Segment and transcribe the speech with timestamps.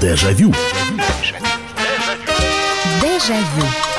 [0.00, 0.54] Дежавю.
[3.02, 3.89] Дежавю.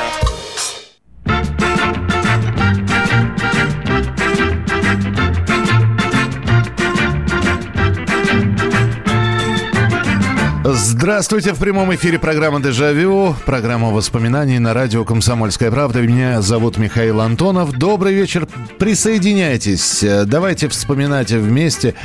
[11.02, 16.00] Здравствуйте, в прямом эфире программа «Дежавю», программа воспоминаний на радио «Комсомольская правда».
[16.02, 17.72] Меня зовут Михаил Антонов.
[17.72, 18.48] Добрый вечер,
[18.78, 20.06] присоединяйтесь.
[20.28, 21.96] Давайте вспоминать вместе,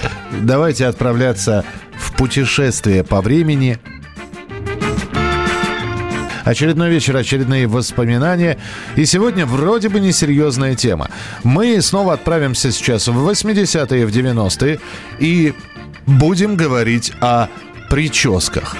[0.41, 1.67] давайте отправляться
[1.99, 3.79] в путешествие по времени.
[6.45, 8.57] Очередной вечер, очередные воспоминания.
[8.97, 11.11] И сегодня вроде бы несерьезная тема.
[11.45, 14.81] Мы снова отправимся сейчас в 80-е, в 90-е
[15.19, 15.53] и
[16.07, 17.49] будем говорить о
[17.89, 18.77] прическах.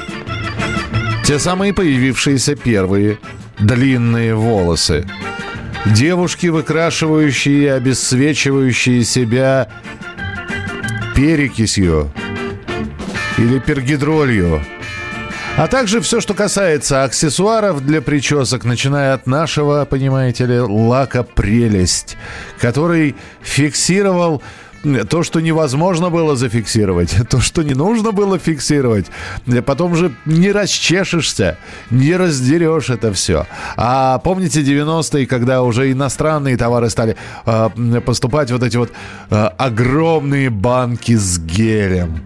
[1.27, 3.19] Те самые появившиеся первые
[3.59, 5.09] длинные волосы.
[5.87, 9.67] Девушки, выкрашивающие и обесцвечивающие себя
[11.17, 12.13] перекисью
[13.39, 14.63] или пергидролью.
[15.57, 22.17] А также все, что касается аксессуаров для причесок, начиная от нашего, понимаете ли, лака «Прелесть»,
[22.61, 24.43] который фиксировал
[25.09, 29.07] то, что невозможно было зафиксировать, то, что не нужно было фиксировать.
[29.65, 31.59] Потом же не расчешешься,
[31.91, 33.47] не раздерешь это все.
[33.77, 38.91] А помните 90-е, когда уже иностранные товары стали э, поступать, вот эти вот
[39.31, 42.21] э, огромные банки с гелем.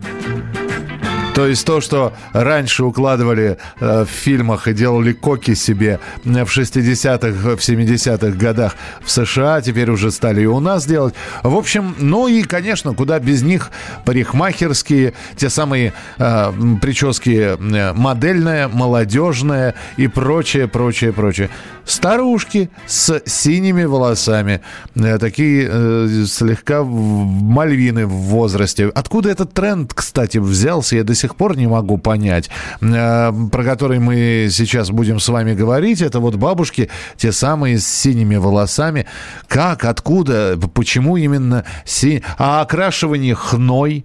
[1.40, 7.56] То есть то, что раньше укладывали э, в фильмах и делали коки себе в 60-х,
[7.56, 11.14] в 70-х годах в США, теперь уже стали и у нас делать.
[11.42, 13.70] В общем, ну и, конечно, куда без них
[14.04, 21.48] парикмахерские, те самые э, прически э, модельная, молодежная и прочее, прочее, прочее.
[21.86, 24.60] Старушки с синими волосами,
[24.94, 28.90] э, такие э, слегка мальвины в возрасте.
[28.94, 32.50] Откуда этот тренд, кстати, взялся, я до сих пор не могу понять,
[32.80, 36.02] э, про который мы сейчас будем с вами говорить.
[36.02, 39.06] Это вот бабушки, те самые с синими волосами.
[39.48, 42.22] Как, откуда, почему именно си...
[42.38, 44.04] А окрашивание хной,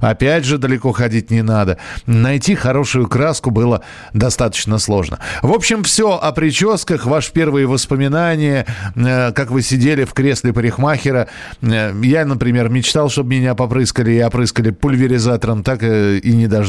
[0.00, 1.78] опять же, далеко ходить не надо.
[2.06, 5.18] Найти хорошую краску было достаточно сложно.
[5.42, 11.28] В общем, все о прическах, ваши первые воспоминания, э, как вы сидели в кресле парикмахера.
[11.62, 16.65] Э, я, например, мечтал, чтобы меня попрыскали и опрыскали пульверизатором, так и не дождался.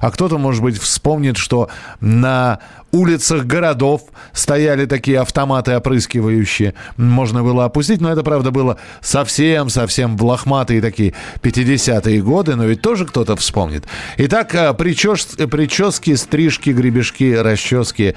[0.00, 1.68] А кто-то, может быть, вспомнит, что
[2.00, 2.60] на
[2.92, 6.74] улицах городов стояли такие автоматы опрыскивающие.
[6.96, 12.82] Можно было опустить, но это, правда, было совсем-совсем в лохматые такие 50-е годы, но ведь
[12.82, 13.84] тоже кто-то вспомнит.
[14.16, 18.14] Итак, э, причес, прически, стрижки, гребешки, расчески,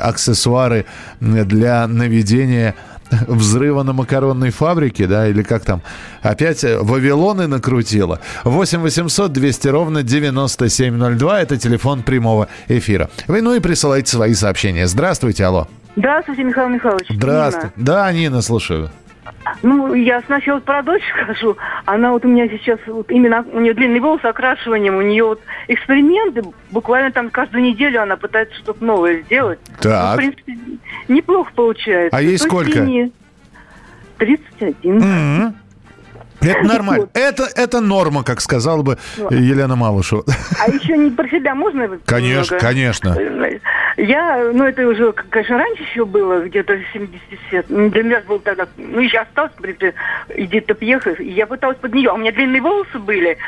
[0.00, 0.86] аксессуары
[1.20, 2.74] для наведения
[3.26, 5.82] взрыва на макаронной фабрике, да, или как там,
[6.22, 8.20] опять э, Вавилоны накрутила.
[8.44, 13.10] 8 800 200 ровно 9702, это телефон прямого эфира.
[13.26, 14.86] Вы, ну и присылайте свои сообщения.
[14.86, 15.68] Здравствуйте, алло.
[15.96, 17.06] Здравствуйте, Михаил Михайлович.
[17.08, 17.72] Здравствуйте.
[17.76, 17.86] Нина.
[17.86, 18.90] Да, Нина, слушаю.
[19.62, 21.56] Ну, я сначала про дочь скажу.
[21.84, 25.40] Она вот у меня сейчас, вот именно у нее длинный волос окрашиванием, у нее вот
[25.68, 29.58] эксперименты, буквально там каждую неделю она пытается что-то новое сделать.
[29.80, 30.08] Так.
[30.08, 30.58] Ну, в принципе,
[31.08, 32.16] неплохо получается.
[32.16, 32.72] А ей сколько?
[32.72, 33.10] Синие.
[34.18, 34.98] 31.
[34.98, 35.54] Mm-hmm.
[36.40, 37.08] Это нормально.
[37.14, 38.98] Это, это норма, как сказала бы
[39.30, 40.24] Елена Малышева.
[40.60, 41.98] А еще не про себя можно?
[42.04, 42.58] Конечно, немного?
[42.58, 43.16] конечно.
[43.96, 49.00] Я, ну это уже, конечно, раньше еще было, где-то 70 Для меня было тогда, ну
[49.00, 49.94] еще осталось, принципе,
[50.28, 52.10] Эдита Пьеха, и я пыталась под нее.
[52.10, 53.38] А у меня длинные волосы были,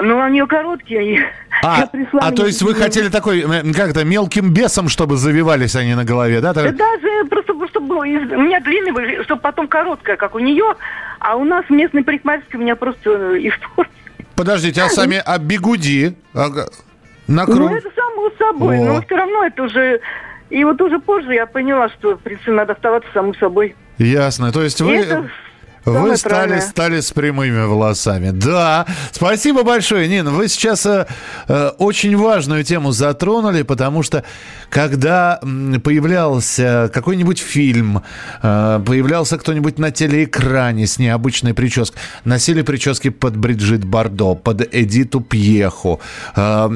[0.00, 1.26] но у нее короткие.
[1.62, 1.88] А,
[2.20, 3.42] а то есть вы хотели такой,
[3.72, 6.52] как-то мелким бесом, чтобы завивались они на голове, да?
[6.52, 10.74] Да даже просто, чтобы у меня длинные были, чтобы потом короткая, как у нее,
[11.18, 13.92] а у нас местный парикмахерский меня просто э, испортил.
[14.34, 16.14] Подождите, а сами, а бигуди?
[16.34, 16.48] А,
[17.26, 17.70] на круг?
[17.70, 18.84] Ну, это само собой, О.
[18.84, 20.00] но все равно это уже...
[20.48, 23.74] И вот уже позже я поняла, что, в принципе, надо оставаться самим собой.
[23.98, 24.52] Ясно.
[24.52, 24.96] То есть вы...
[24.96, 25.28] Это
[25.86, 28.30] вы стали, стали с прямыми волосами.
[28.30, 30.30] Да, спасибо большое, Нина.
[30.30, 31.06] Вы сейчас э,
[31.48, 34.24] э, очень важную тему затронули, потому что
[34.68, 35.38] когда
[35.84, 38.02] появлялся какой-нибудь фильм,
[38.42, 45.20] э, появлялся кто-нибудь на телеэкране с необычной прической, носили прически под Бриджит Бардо, под Эдиту
[45.20, 46.00] Пьеху.
[46.34, 46.68] Э,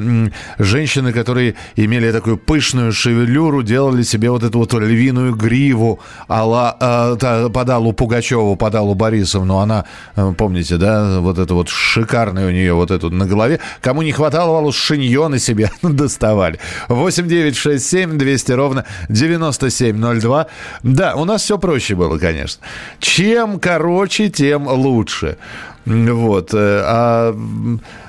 [0.57, 5.99] женщины, которые имели такую пышную шевелюру, делали себе вот эту вот львиную гриву
[6.29, 11.69] а э, под Аллу Пугачеву, под Аллу Борисовну, она, э, помните, да, вот это вот
[11.69, 13.59] шикарное у нее вот это на голове.
[13.81, 16.59] Кому не хватало, Валу шиньоны себе доставали.
[16.87, 20.45] 8 9 6 7 200 ровно 9702.
[20.83, 22.63] Да, у нас все проще было, конечно.
[22.99, 25.37] Чем короче, тем лучше.
[25.85, 26.53] Вот.
[26.53, 27.35] Э, а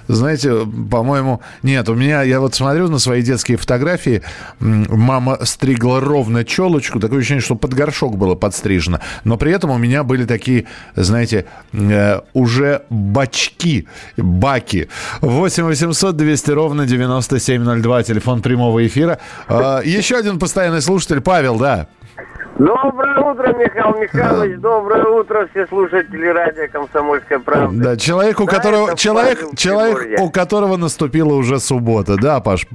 [0.08, 4.22] знаете, по-моему, нет, у меня, я вот смотрю на свои детские фотографии,
[4.60, 9.78] мама стригла ровно челочку, такое ощущение, что под горшок было подстрижено, но при этом у
[9.78, 10.66] меня были такие,
[10.96, 13.86] знаете, э, уже бачки,
[14.16, 14.88] баки.
[15.20, 19.18] 8 800 200 ровно 9702, телефон прямого эфира.
[19.48, 21.88] Э, еще один постоянный слушатель, Павел, да.
[22.66, 24.60] Доброе утро, Михаил Михайлович.
[24.60, 27.82] Доброе утро, все слушатели радио «Комсомольская правда».
[27.82, 32.16] Да, человек, у да, которого, человек, человек, у которого наступила уже суббота.
[32.16, 32.66] Да, Паш,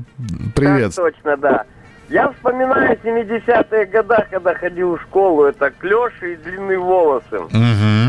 [0.56, 0.94] привет.
[0.94, 1.64] Так точно, да.
[2.10, 5.46] Я вспоминаю 70-е годы, когда ходил в школу.
[5.46, 7.38] Это клёши и длинные волосы.
[7.38, 8.07] Угу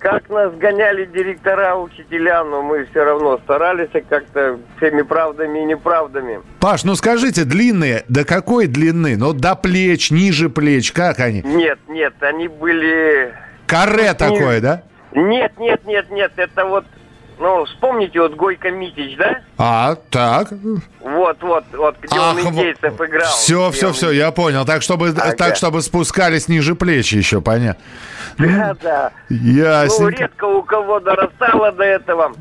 [0.00, 6.40] как нас гоняли директора, учителя, но мы все равно старались как-то всеми правдами и неправдами.
[6.58, 9.16] Паш, ну скажите, длинные, до какой длины?
[9.16, 11.42] Ну, до плеч, ниже плеч, как они?
[11.42, 13.34] Нет, нет, они были...
[13.66, 14.82] Каре такое, да?
[15.12, 16.86] Нет, нет, нет, нет, это вот
[17.40, 19.40] ну, вспомните вот Гойко Митич, да?
[19.56, 20.48] А, так.
[21.00, 23.08] Вот, вот, вот, где Ах, он индейцев вот.
[23.08, 23.26] играл.
[23.28, 23.92] Все, все, он...
[23.94, 24.66] все, я понял.
[24.66, 25.32] Так, чтобы, ага.
[25.32, 27.82] так, чтобы спускались ниже плечи еще, понятно.
[28.36, 29.12] Да, да.
[29.30, 30.02] Ясненько.
[30.02, 32.32] Ну, редко у кого дорастало до этого.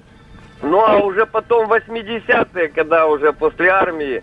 [0.62, 4.22] Ну, а уже потом 80-е, когда уже после армии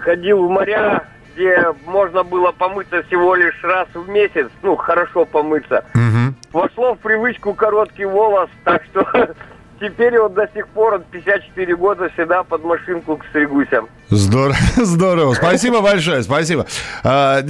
[0.00, 5.82] ходил в моря, где можно было помыться всего лишь раз в месяц, ну, хорошо помыться.
[5.94, 6.60] Угу.
[6.60, 9.06] Вошло в привычку короткий волос, так что
[9.80, 13.82] теперь вот до сих пор, от 54 года, всегда под машинку к стригуся.
[14.10, 15.34] Здорово, здорово.
[15.34, 16.66] Спасибо большое, спасибо.
[17.02, 17.40] А,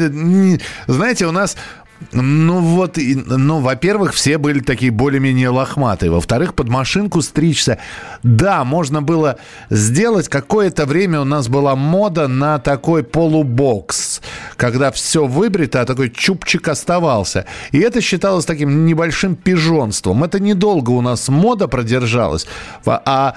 [0.86, 1.56] знаете, у нас
[2.12, 6.10] ну вот, ну, во-первых, все были такие более-менее лохматые.
[6.10, 7.78] Во-вторых, под машинку стричься.
[8.22, 9.36] Да, можно было
[9.68, 10.28] сделать.
[10.28, 14.22] Какое-то время у нас была мода на такой полубокс,
[14.56, 17.44] когда все выбрито, а такой чупчик оставался.
[17.70, 20.24] И это считалось таким небольшим пижонством.
[20.24, 22.46] Это недолго у нас мода продержалась.
[22.86, 23.36] А, а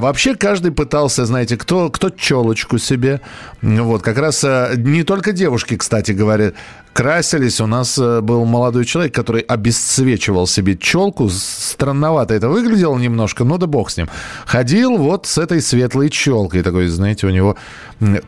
[0.00, 3.20] вообще каждый пытался, знаете, кто, кто челочку себе.
[3.62, 6.54] Вот, как раз э, не только девушки, кстати, говорят,
[6.92, 7.60] красились.
[7.60, 11.28] У нас э, был молодой человек, который обесцвечивал себе челку.
[11.28, 14.08] Странновато это выглядело немножко, но да бог с ним.
[14.46, 16.62] Ходил вот с этой светлой челкой.
[16.62, 17.56] Такой, знаете, у него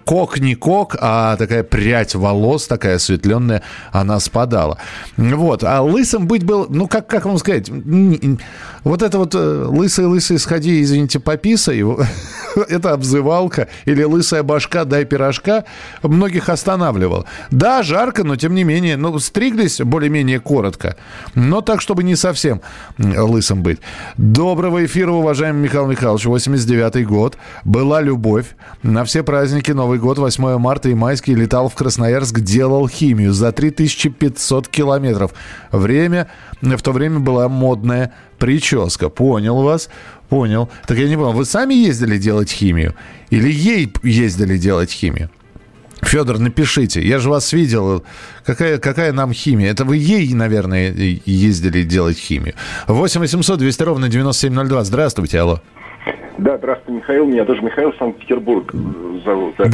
[0.05, 3.63] кок не кок, а такая прядь волос, такая осветленная,
[3.93, 4.79] она спадала.
[5.17, 5.65] Вот.
[5.65, 7.69] А лысым быть был, ну, как, как вам сказать,
[8.85, 11.83] вот это вот лысый-лысый, э, сходи, извините, пописай,
[12.69, 15.65] это обзывалка, или лысая башка, дай пирожка,
[16.03, 17.25] многих останавливал.
[17.51, 20.97] Да, жарко, но тем не менее, ну, стриглись более-менее коротко,
[21.35, 22.63] но так, чтобы не совсем
[22.99, 23.81] лысым быть.
[24.17, 28.47] Доброго эфира, уважаемый Михаил Михайлович, 89-й год, была любовь,
[28.83, 33.53] на все праздники, Новый год, 8 марта и майский летал в Красноярск, делал химию за
[33.53, 35.33] 3500 километров.
[35.73, 36.29] Время,
[36.63, 39.09] в то время была модная прическа.
[39.09, 39.89] Понял вас,
[40.29, 40.69] понял.
[40.87, 42.95] Так я не понял, вы сами ездили делать химию?
[43.31, 45.31] Или ей ездили делать химию?
[46.05, 47.01] Федор, напишите.
[47.01, 48.05] Я же вас видел.
[48.45, 49.71] Какая, какая нам химия?
[49.71, 50.93] Это вы ей, наверное,
[51.25, 52.55] ездили делать химию.
[52.87, 54.85] 8 800 200 ровно 9702.
[54.85, 55.61] Здравствуйте, алло.
[56.39, 57.27] Да, здравствуйте, Михаил.
[57.27, 58.73] Меня тоже Михаил Санкт-Петербург
[59.25, 59.55] зовут.
[59.59, 59.71] Да.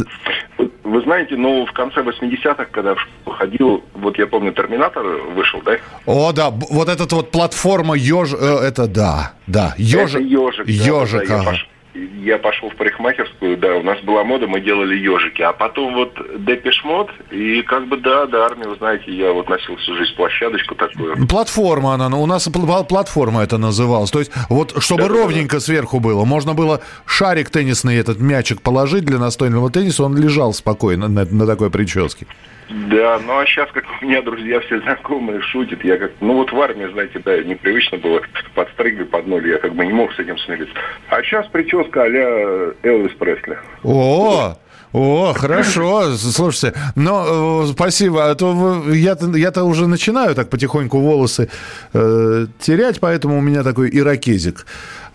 [0.58, 5.02] Вы, вы знаете, ну, в конце 80-х, когда в школу ходил, вот я помню, Терминатор
[5.34, 5.76] вышел, да?
[6.06, 8.34] О, да, вот эта вот платформа еж...
[8.38, 10.16] Э, это да, да, ежик.
[10.16, 10.68] Это ежик.
[10.68, 11.42] Ежик, да, да, ага.
[11.42, 15.42] Я пош я пошел в парикмахерскую, да, у нас была мода, мы делали ежики.
[15.42, 16.12] А потом вот
[16.44, 20.74] депешмот, и как бы, да, до армии, вы знаете, я вот носил всю жизнь площадочку
[20.74, 21.26] такую.
[21.26, 22.48] Платформа она, у нас
[22.88, 24.10] платформа это называлась.
[24.10, 25.60] То есть вот, чтобы да, ровненько да.
[25.60, 31.08] сверху было, можно было шарик теннисный, этот мячик положить для настольного тенниса, он лежал спокойно
[31.08, 32.26] на, на такой прическе.
[32.70, 36.52] Да, ну а сейчас, как у меня друзья все знакомые шутят, я как, ну вот
[36.52, 38.20] в армии, знаете, да, непривычно было
[38.54, 40.74] подстригли под ноль, я как бы не мог с этим смириться.
[41.08, 43.58] А сейчас прическа а-ля Элвис Пресли.
[43.82, 44.56] О,
[44.92, 51.48] о, хорошо, слушайте, но э, спасибо, а то я-то, я-то уже начинаю так потихоньку волосы
[51.92, 54.64] э, терять, поэтому у меня такой ирокезик.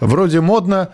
[0.01, 0.89] Вроде модно,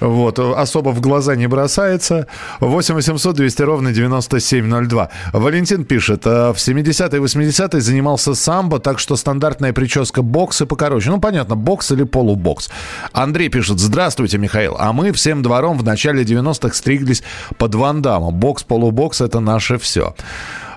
[0.00, 2.26] вот, особо в глаза не бросается.
[2.60, 5.08] 8 800 200 ровно 9702.
[5.32, 10.66] Валентин пишет, «А в 70-е и 80-е занимался самбо, так что стандартная прическа бокс и
[10.66, 11.10] покороче.
[11.10, 12.70] Ну, понятно, бокс или полубокс.
[13.12, 14.76] Андрей пишет, здравствуйте, Михаил.
[14.78, 17.22] А мы всем двором в начале 90-х стриглись
[17.56, 18.34] под вандамом.
[18.34, 20.14] Бокс, полубокс– это наше все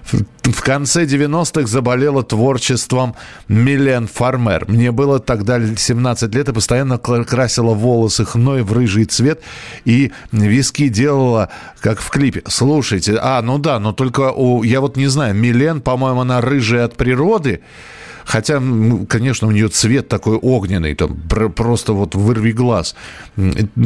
[0.04, 3.16] в конце 90-х заболела творчеством
[3.48, 4.66] Милен Фармер.
[4.68, 9.42] Мне было тогда 17 лет и постоянно красила волосы хной в рыжий цвет
[9.86, 12.44] и виски делала, как в клипе.
[12.48, 16.86] Слушайте, а, ну да, но только у, я вот не знаю, Милен, по-моему, она рыжая
[16.86, 17.62] от природы,
[18.24, 18.62] Хотя,
[19.10, 21.20] конечно, у нее цвет такой огненный, там
[21.56, 22.96] просто вот вырви глаз.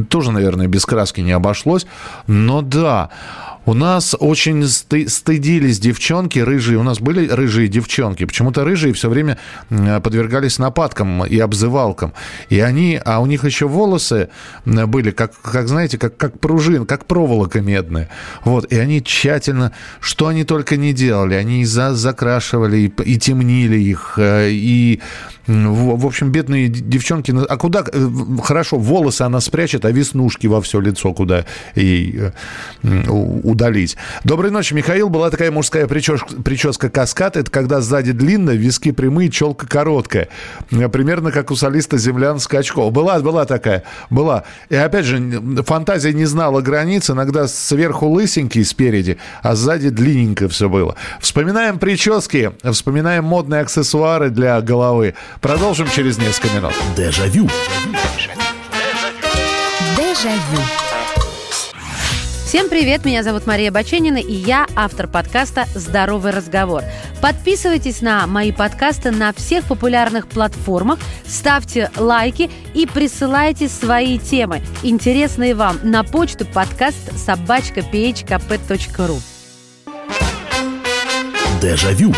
[0.10, 1.88] Тоже, наверное, без краски не обошлось.
[2.28, 3.10] Но да,
[3.66, 6.78] у нас очень сты стыдились девчонки рыжие.
[6.78, 8.26] У нас были рыжие девчонки.
[8.26, 9.38] Почему-то рыжие все время
[9.70, 12.14] подвергались нападкам и обзывалкам.
[12.50, 14.30] И они, а у них еще волосы
[14.66, 18.10] были, как, как знаете, как, как пружин, как проволока медная.
[18.44, 21.34] Вот, и они тщательно, что они только не делали.
[21.34, 25.02] Они и за, закрашивали, и, и темнили их, э, и
[25.48, 27.34] в, в общем, бедные девчонки...
[27.48, 27.84] А куда...
[27.92, 28.10] Э,
[28.44, 32.32] хорошо, волосы она спрячет, а веснушки во все лицо куда ей
[32.84, 33.96] э, удалить.
[34.24, 35.10] Доброй ночи, Михаил.
[35.10, 37.38] Была такая мужская прическа, прическа каскад.
[37.38, 40.30] Это когда сзади длинно, виски прямые, челка короткая.
[40.70, 42.92] Примерно как у солиста землян Скачков.
[42.92, 43.84] Была, была такая.
[44.10, 44.44] Была.
[44.70, 47.10] И опять же, фантазия не знала границ.
[47.10, 50.96] Иногда сверху лысенький спереди, а сзади длинненько все было.
[51.20, 55.14] Вспоминаем прически, вспоминаем модные аксессуары для головы.
[55.42, 56.74] Продолжим через несколько минут.
[56.96, 57.48] Дежавю.
[59.98, 60.62] Дежавю.
[62.46, 66.84] Всем привет, меня зовут Мария Баченина, и я автор подкаста «Здоровый разговор».
[67.22, 75.54] Подписывайтесь на мои подкасты на всех популярных платформах, ставьте лайки и присылайте свои темы, интересные
[75.54, 79.20] вам, на почту подкаст собачка phkp.ru.
[81.62, 82.14] Дежавю.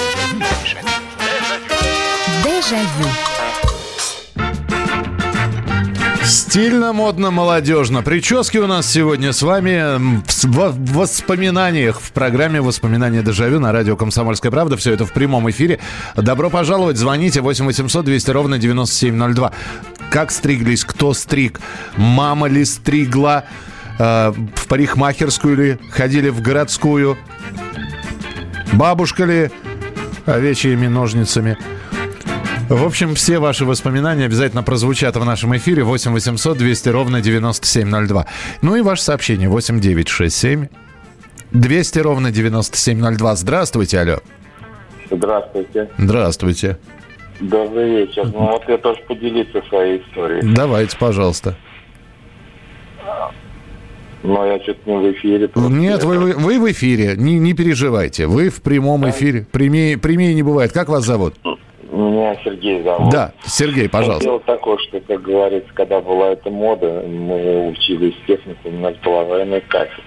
[2.67, 3.07] Дежавю.
[6.25, 8.01] Стильно, модно, молодежно.
[8.01, 9.97] Прически у нас сегодня с вами
[10.43, 14.75] в воспоминаниях в программе «Воспоминания дежавю» на радио «Комсомольская правда».
[14.75, 15.79] Все это в прямом эфире.
[16.17, 16.97] Добро пожаловать.
[16.97, 19.53] Звоните 8 800 200 ровно 9702.
[20.09, 20.83] Как стриглись?
[20.83, 21.62] Кто стриг?
[21.95, 23.45] Мама ли стригла?
[23.97, 25.77] Э, в парикмахерскую ли?
[25.89, 27.17] Ходили в городскую?
[28.74, 29.51] Бабушка ли?
[30.25, 31.57] Овечьими ножницами?
[32.69, 38.25] В общем, все ваши воспоминания обязательно прозвучат в нашем эфире 8 800 200 ровно 9702.
[38.62, 40.67] Ну и ваше сообщение 8 9 6 7
[41.51, 43.36] 200 ровно 9702.
[43.36, 44.17] Здравствуйте, алло.
[45.09, 45.89] Здравствуйте.
[45.97, 46.77] Здравствуйте.
[47.39, 48.25] Добрый вечер.
[48.25, 50.41] Ну вот я тоже поделиться своей историей.
[50.53, 51.55] Давайте, пожалуйста.
[54.24, 55.50] Но я что-то не в эфире.
[55.55, 58.27] Нет, вы, вы, вы в эфире, не, не переживайте.
[58.27, 59.47] Вы в прямом эфире.
[59.50, 60.74] Прямее, прямее не бывает.
[60.74, 61.36] Как вас зовут?
[61.98, 63.12] Меня Сергей зовут.
[63.12, 64.24] Да, Сергей, пожалуйста.
[64.24, 69.24] Дело такое, что, как говорится, когда была эта мода, мы учились технику, у нас была
[69.24, 70.04] военная кафедра.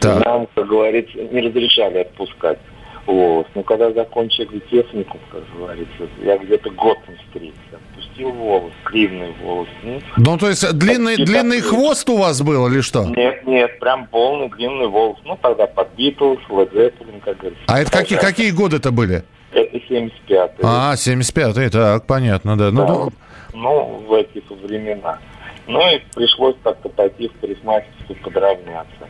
[0.00, 0.24] Так.
[0.24, 2.58] Нам, как говорится, не разрешали отпускать
[3.06, 3.46] волос.
[3.54, 7.58] Но когда закончили технику, как говорится, я где-то год не стригся.
[7.72, 9.68] Отпустил волос, длинный волос.
[9.82, 13.04] Ну, ну то есть длинный, длинный хвост у вас был или что?
[13.04, 15.16] Нет, нет, прям полный длинный волос.
[15.24, 17.64] Ну, тогда под Битлз, Led Zeppelin, как говорится.
[17.66, 19.24] А это какие, какие годы это были?
[19.54, 20.62] Это 75-й.
[20.62, 22.70] А, 75-й, так, понятно, да.
[22.70, 22.92] Ну, да.
[22.92, 23.12] Ну,
[23.54, 25.18] ну, в эти времена.
[25.66, 29.08] Ну и пришлось как-то пойти в парикмахерскую подравняться.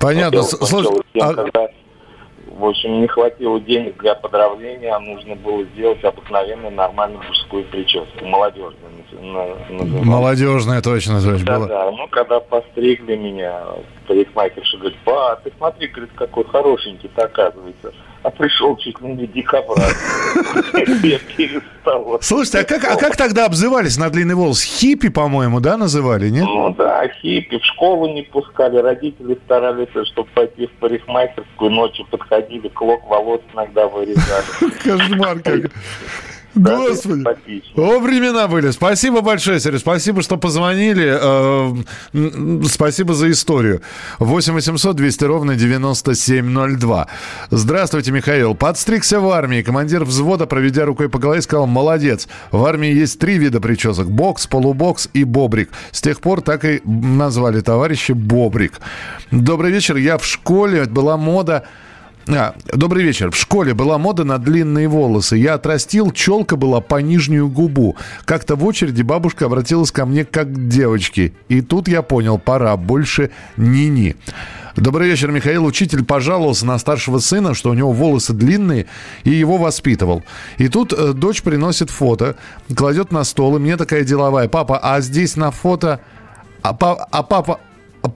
[0.00, 0.42] Понятно.
[0.42, 1.34] Слушай, а...
[1.34, 1.68] когда
[2.60, 8.24] в общем, не хватило денег для подравления, а нужно было сделать обыкновенную нормальную мужскую прическу,
[8.24, 8.74] молодежную.
[10.04, 11.46] Молодежная, точно, точно.
[11.46, 11.90] Да, да.
[11.90, 13.62] Ну, когда постригли меня,
[14.06, 19.94] парикмахерша говорит, па, ты смотри, говорит, какой хорошенький-то оказывается а пришел чуть ли не дикобраз.
[22.20, 24.62] Слушайте, а как, а как тогда обзывались на длинный волос?
[24.62, 26.44] Хиппи, по-моему, да, называли, нет?
[26.44, 27.58] Ну да, хиппи.
[27.58, 28.76] В школу не пускали.
[28.76, 31.70] Родители старались, чтобы пойти в парикмахерскую.
[31.70, 34.44] Ночью подходили, клок волос иногда вырезали.
[34.84, 35.70] Кошмар как.
[36.54, 37.62] Господи.
[37.76, 38.70] О, времена были.
[38.70, 39.80] Спасибо большое, Сереж.
[39.80, 41.18] Спасибо, что позвонили.
[42.12, 43.82] Э, спасибо за историю.
[44.18, 47.06] 8 800 200 ровно 9702.
[47.50, 48.54] Здравствуйте, Михаил.
[48.54, 49.62] Подстригся в армии.
[49.62, 52.28] Командир взвода, проведя рукой по голове, сказал, молодец.
[52.50, 54.10] В армии есть три вида причесок.
[54.10, 55.70] Бокс, полубокс и бобрик.
[55.92, 58.80] С тех пор так и назвали товарища Бобрик.
[59.30, 59.96] Добрый вечер.
[59.96, 60.84] Я в школе.
[60.84, 61.64] Была мода
[62.28, 63.30] а, добрый вечер.
[63.30, 65.36] В школе была мода на длинные волосы.
[65.36, 67.96] Я отрастил, челка была по нижнюю губу.
[68.24, 71.32] Как-то в очереди бабушка обратилась ко мне как к девочке.
[71.48, 74.16] И тут я понял, пора, больше ни-ни.
[74.76, 75.64] Добрый вечер, Михаил.
[75.64, 78.86] Учитель пожаловался на старшего сына, что у него волосы длинные,
[79.24, 80.22] и его воспитывал.
[80.58, 82.36] И тут э, дочь приносит фото,
[82.74, 84.48] кладет на стол, и мне такая деловая.
[84.48, 86.00] Папа, а здесь на фото...
[86.62, 87.08] А, па...
[87.10, 87.58] а папа,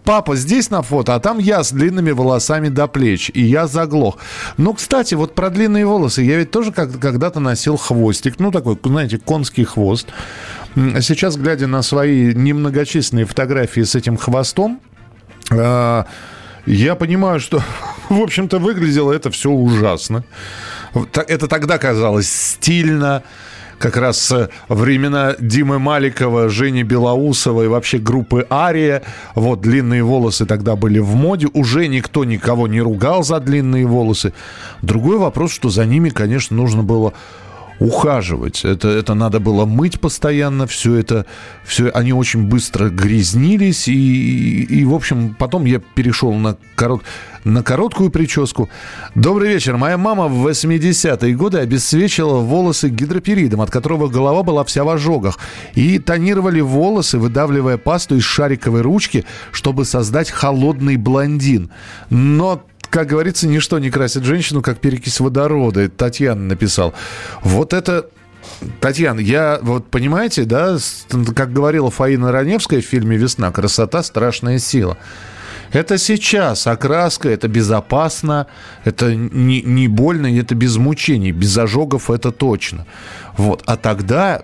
[0.05, 4.19] папа здесь на фото, а там я с длинными волосами до плеч, и я заглох.
[4.57, 6.23] Ну, кстати, вот про длинные волосы.
[6.23, 10.09] Я ведь тоже как- когда-то носил хвостик, ну, такой, знаете, конский хвост.
[10.75, 14.81] Сейчас, глядя на свои немногочисленные фотографии с этим хвостом,
[15.51, 16.05] э-
[16.67, 17.63] я понимаю, что,
[18.09, 20.25] в общем-то, выглядело это все ужасно.
[21.15, 23.23] Это тогда казалось стильно,
[23.79, 29.03] как раз э, времена Димы Маликова, Жени Белоусова и вообще группы «Ария».
[29.35, 31.49] Вот, длинные волосы тогда были в моде.
[31.53, 34.33] Уже никто никого не ругал за длинные волосы.
[34.83, 37.15] Другой вопрос, что за ними, конечно, нужно было
[37.79, 38.65] ухаживать.
[38.65, 41.27] Это, это надо было мыть постоянно, все это,
[41.65, 47.03] все, они очень быстро грязнились, и, и, и в общем, потом я перешел на, корот,
[47.45, 48.69] на короткую прическу.
[49.15, 49.77] Добрый вечер.
[49.77, 55.39] Моя мама в 80-е годы обесцвечивала волосы гидроперидом, от которого голова была вся в ожогах,
[55.75, 61.71] и тонировали волосы, выдавливая пасту из шариковой ручки, чтобы создать холодный блондин.
[62.09, 62.63] Но
[62.95, 65.81] как говорится, ничто не красит женщину, как перекись водорода.
[65.81, 66.95] Это Татьяна написал.
[67.43, 68.09] Вот это
[68.81, 70.79] Татьяна, я вот понимаете, да,
[71.35, 74.97] как говорила Фаина Раневская в фильме «Весна», красота– страшная сила.
[75.73, 78.47] Это сейчас окраска, это безопасно,
[78.85, 82.87] это не, не больно, это без мучений, без ожогов это точно.
[83.37, 83.63] Вот.
[83.67, 84.43] А тогда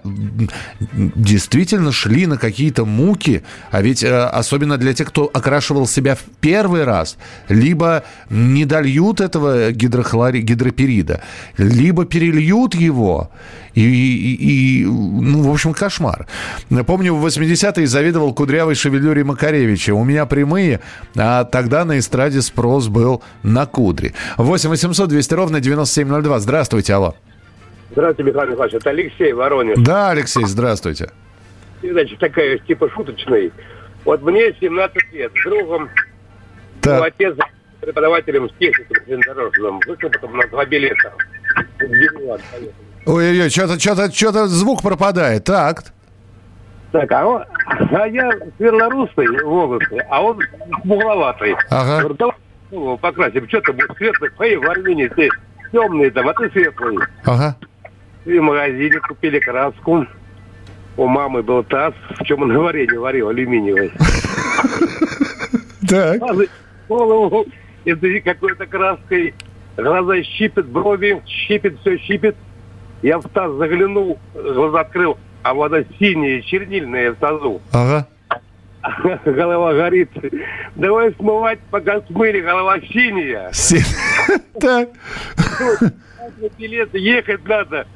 [0.92, 6.22] действительно шли на какие-то муки, а ведь э, особенно для тех, кто окрашивал себя в
[6.40, 7.16] первый раз,
[7.48, 10.40] либо не дольют этого гидрохлори...
[10.40, 11.22] гидроперида,
[11.56, 13.30] либо перельют его,
[13.74, 16.26] и, и, и, ну, в общем, кошмар.
[16.86, 19.94] Помню, в 80-е завидовал кудрявой шевелюре Макаревича.
[19.94, 20.80] У меня прямые,
[21.16, 24.14] а тогда на эстраде спрос был на кудри.
[24.36, 26.40] 8 800 200 ровно 9702.
[26.40, 27.14] Здравствуйте, алло.
[27.92, 28.74] Здравствуйте, Михаил Михайлович.
[28.74, 29.78] Это Алексей Воронеж.
[29.78, 31.10] Да, Алексей, здравствуйте.
[31.82, 33.52] Значит, такая типа шуточный.
[34.04, 35.32] Вот мне 17 лет.
[35.34, 35.88] С другом
[36.80, 37.00] так.
[37.00, 37.36] Ну, отец
[37.80, 39.80] преподавателем в технике железнодорожном.
[39.86, 41.12] Вышел потом на два билета.
[43.06, 45.44] Ой-ой-ой, что-то, что-то, что-то звук пропадает.
[45.44, 45.84] Так.
[46.92, 50.40] Так, а, он, а я светлорусый волосы, а он
[50.82, 51.54] смугловатый.
[51.70, 52.00] Ага.
[52.00, 52.34] Говорю, давай
[52.72, 55.28] ну, покрасим, что ты будешь светлый, твои в Армении ты
[55.72, 56.98] темный там, а ты светлый.
[57.24, 57.56] Ага.
[58.24, 60.06] И в магазине купили краску.
[60.96, 63.92] У мамы был таз, в чем он варенье варил, алюминиевый.
[65.88, 66.20] Так.
[66.88, 67.46] Голову
[68.24, 69.34] какой-то краской.
[69.76, 72.36] Глаза щипит, брови щипит, все щипит.
[73.02, 77.62] Я в таз заглянул, глаза открыл, а вода синяя, чернильная в тазу.
[77.72, 78.06] Ага.
[79.24, 80.10] Голова горит.
[80.74, 83.50] Давай смывать, пока смыли, голова синяя.
[84.60, 84.90] Так.
[86.58, 87.86] Билет, ехать надо.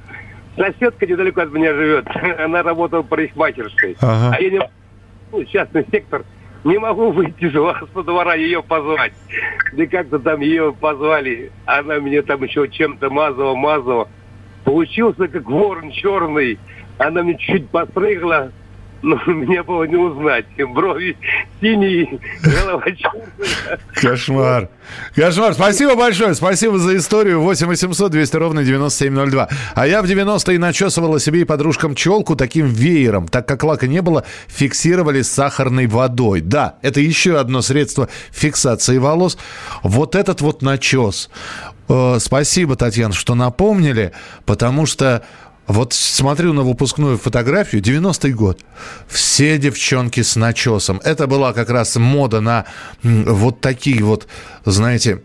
[0.56, 2.06] Соседка недалеко от меня живет.
[2.38, 3.96] Она работала парикмахерской.
[4.00, 4.36] Ага.
[4.36, 4.60] А я не...
[5.32, 6.24] Ну, частный сектор.
[6.64, 9.12] Не могу выйти со двора ее позвать.
[9.72, 11.52] Да как-то там ее позвали.
[11.66, 14.08] Она мне там еще чем-то мазала, мазала.
[14.64, 16.58] Получился как ворон черный.
[16.96, 18.52] Она мне чуть подпрыгла,
[19.04, 20.46] но мне было не узнать.
[20.56, 21.16] Брови
[21.60, 23.78] синие, голова черная.
[23.94, 24.68] Кошмар.
[25.14, 25.54] Кошмар.
[25.54, 26.34] Спасибо большое.
[26.34, 27.40] Спасибо за историю.
[27.40, 29.48] 8 800 200 ровно 9702.
[29.74, 33.28] А я в 90-е начесывала себе и подружкам челку таким веером.
[33.28, 36.40] Так как лака не было, фиксировали сахарной водой.
[36.40, 39.38] Да, это еще одно средство фиксации волос.
[39.82, 41.30] Вот этот вот начес.
[41.88, 44.12] Э, спасибо, Татьяна, что напомнили,
[44.46, 45.22] потому что
[45.66, 48.60] вот смотрю на выпускную фотографию, 90-й год.
[49.08, 51.00] Все девчонки с начесом.
[51.04, 52.66] Это была как раз мода на
[53.02, 54.26] вот такие вот,
[54.64, 55.22] знаете,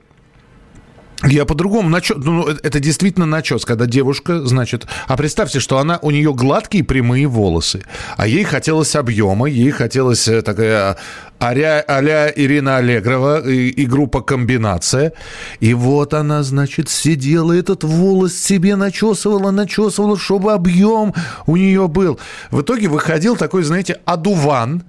[1.23, 6.11] я по-другому начес, ну, это действительно начес, когда девушка, значит, а представьте, что она, у
[6.11, 7.81] нее гладкие прямые волосы,
[8.15, 10.95] а ей хотелось объема, ей хотелось э, такая
[11.39, 15.13] а-ля, Ирина Аллегрова и, и группа «Комбинация».
[15.59, 21.13] И вот она, значит, сидела, этот волос себе начесывала, начесывала, чтобы объем
[21.47, 22.19] у нее был.
[22.51, 24.83] В итоге выходил такой, знаете, адуван,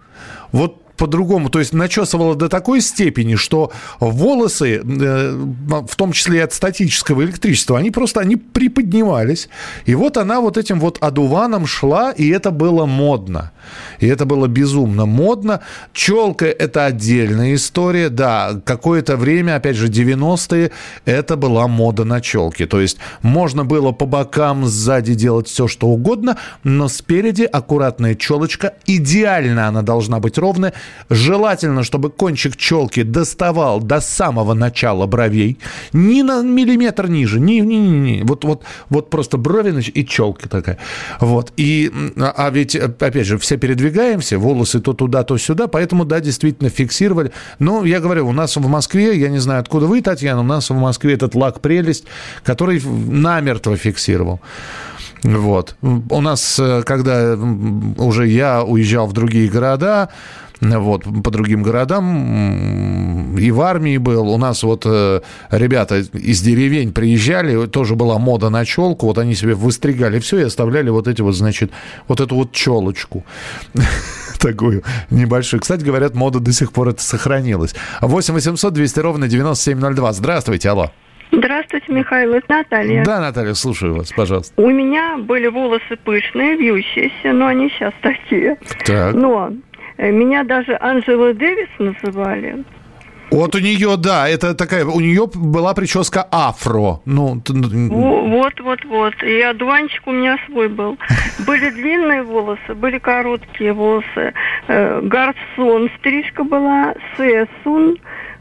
[0.53, 1.49] вот по-другому.
[1.49, 5.33] То есть начесывала до такой степени, что волосы, э,
[5.89, 9.49] в том числе и от статического электричества, они просто они приподнимались.
[9.87, 13.51] И вот она вот этим вот одуваном шла, и это было модно.
[13.99, 15.61] И это было безумно модно.
[15.95, 18.11] Челка– это отдельная история.
[18.11, 20.71] Да, какое-то время, опять же, 90-е,
[21.07, 22.67] это была мода на челке.
[22.67, 28.75] То есть можно было по бокам, сзади делать все, что угодно, но спереди аккуратная челочка.
[28.87, 30.75] Идеально она должна быть ровная
[31.09, 35.59] Желательно, чтобы кончик челки доставал до самого начала бровей,
[35.93, 38.23] ни на миллиметр ниже, ни, ни, ни, ни.
[38.23, 40.79] Вот, вот, вот просто брови и челка такая.
[41.21, 41.53] Вот.
[41.57, 46.71] И, а ведь, опять же, все передвигаемся, волосы то туда, то сюда, поэтому, да, действительно
[46.71, 47.33] фиксировали.
[47.59, 50.71] Но я говорю, у нас в Москве, я не знаю, откуда вы, Татьяна, у нас
[50.71, 52.05] в Москве этот лак прелесть,
[52.43, 54.41] который намертво фиксировал.
[55.23, 55.77] Вот.
[55.83, 57.37] У нас, э, когда
[57.99, 60.09] уже я уезжал в другие города,
[60.61, 64.29] вот, по другим городам, и в армии был.
[64.29, 65.21] У нас вот э,
[65.51, 70.43] ребята из деревень приезжали, тоже была мода на челку, вот они себе выстригали все и
[70.43, 71.71] оставляли вот эти вот, значит,
[72.09, 73.25] вот эту вот челочку
[74.39, 75.61] такую небольшую.
[75.61, 77.75] Кстати, говорят, мода до сих пор это сохранилась.
[78.01, 80.13] 8 800 200 ровно 9702.
[80.13, 80.91] Здравствуйте, алло.
[81.33, 83.05] Здравствуйте, Михаил, это Наталья.
[83.05, 84.53] Да, Наталья, слушаю вас, пожалуйста.
[84.61, 88.57] У меня были волосы пышные, вьющиеся, но они сейчас такие.
[88.85, 89.15] Так.
[89.15, 89.53] Но
[90.09, 92.65] меня даже Анжела Дэвис называли.
[93.31, 97.01] Вот у нее, да, это такая, у нее была прическа афро.
[97.05, 99.23] Ну, вот, вот, вот.
[99.23, 100.99] И одуванчик у меня свой был.
[101.47, 104.35] Были длинные волосы, были короткие волосы.
[104.67, 107.99] Э, гарсон стрижка была, сесун,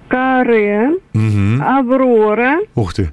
[0.08, 1.64] каре, угу.
[1.64, 2.60] аврора.
[2.76, 3.12] Ух ты.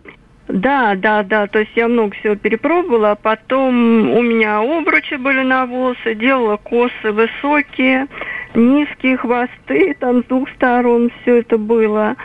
[0.48, 1.46] Да, да, да.
[1.46, 3.12] То есть я много всего перепробовала.
[3.12, 8.06] А потом у меня обручи были на волосы, делала косы высокие,
[8.54, 12.16] низкие хвосты, там с двух сторон все это было.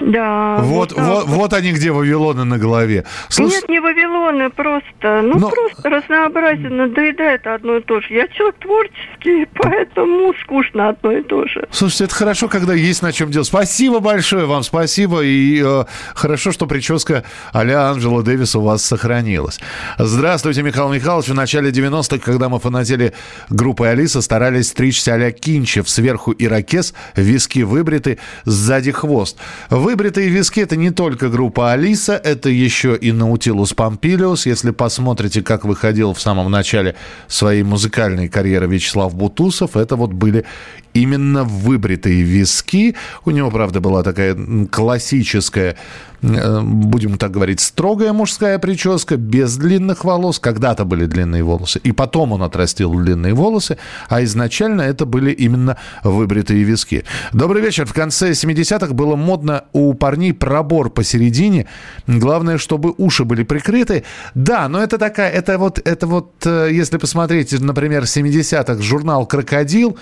[0.00, 0.58] Да.
[0.60, 3.04] Вот, вот, вот, вот они где, Вавилоны на голове.
[3.28, 3.52] Слуш...
[3.52, 5.50] Нет, не Вавилоны, просто, ну, Но...
[5.50, 8.06] просто разнообразие надоедает одно и то же.
[8.10, 11.66] Я человек творческий, поэтому скучно одно и то же.
[11.70, 13.48] Слушайте, это хорошо, когда есть на чем делать.
[13.48, 15.22] Спасибо большое вам, спасибо.
[15.22, 19.60] И э, хорошо, что прическа а-ля Анджела Дэвис у вас сохранилась.
[19.98, 21.28] Здравствуйте, Михаил Михайлович.
[21.28, 23.12] В начале 90-х, когда мы фанатели
[23.48, 25.88] группы Алиса, старались стричься а-ля Кинчев.
[25.88, 29.38] Сверху ирокез, виски выбриты, сзади хвост.
[29.86, 34.44] Выбритые виски– это не только группа Алиса, это еще и Наутилус Помпилиус.
[34.44, 36.96] Если посмотрите, как выходил в самом начале
[37.28, 40.44] своей музыкальной карьеры Вячеслав Бутусов, это вот были
[40.92, 42.96] именно выбритые виски.
[43.24, 44.36] У него, правда, была такая
[44.72, 45.76] классическая
[46.22, 50.38] Э, будем так говорить, строгая мужская прическа, без длинных волос.
[50.38, 55.76] Когда-то были длинные волосы, и потом он отрастил длинные волосы, а изначально это были именно
[56.02, 57.04] выбритые виски.
[57.32, 57.86] Добрый вечер.
[57.86, 61.66] В конце 70-х было модно у парней пробор посередине.
[62.06, 64.04] Главное, чтобы уши были прикрыты.
[64.34, 69.98] Да, но это такая, это вот, это вот, э, если посмотреть, например, 70-х журнал «Крокодил»,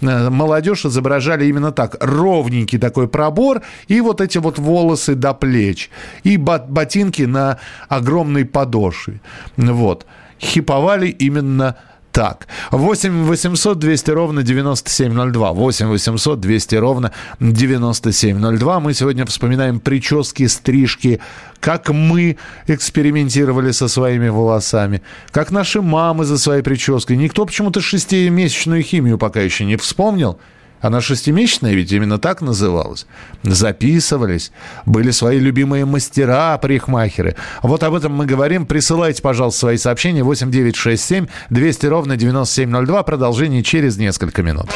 [0.00, 1.96] э, молодежь изображали именно так.
[2.00, 5.90] Ровненький такой пробор и вот эти вот волосы до плеч
[6.22, 7.58] и ботинки на
[7.88, 9.20] огромной подошве.
[9.56, 10.06] Вот.
[10.38, 11.76] Хиповали именно
[12.16, 12.48] так.
[12.70, 15.52] 8 800 200 ровно 9702.
[15.52, 18.80] 8 800 200 ровно 9702.
[18.80, 21.20] Мы сегодня вспоминаем прически, стрижки,
[21.60, 27.18] как мы экспериментировали со своими волосами, как наши мамы за своей прической.
[27.18, 30.38] Никто почему-то шестимесячную химию пока еще не вспомнил.
[30.80, 33.06] Она шестимесячная ведь именно так называлась.
[33.42, 34.52] Записывались.
[34.84, 37.36] Были свои любимые мастера, парикмахеры.
[37.62, 38.66] Вот об этом мы говорим.
[38.66, 40.22] Присылайте, пожалуйста, свои сообщения.
[40.22, 43.02] 8967 200 ровно 9702.
[43.02, 44.66] Продолжение через несколько минут.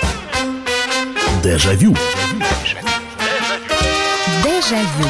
[1.42, 1.96] Дежавю.
[4.44, 5.08] Дежавю.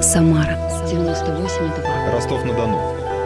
[0.00, 2.12] Самара 98,2.
[2.12, 3.05] Ростов-на-Дону.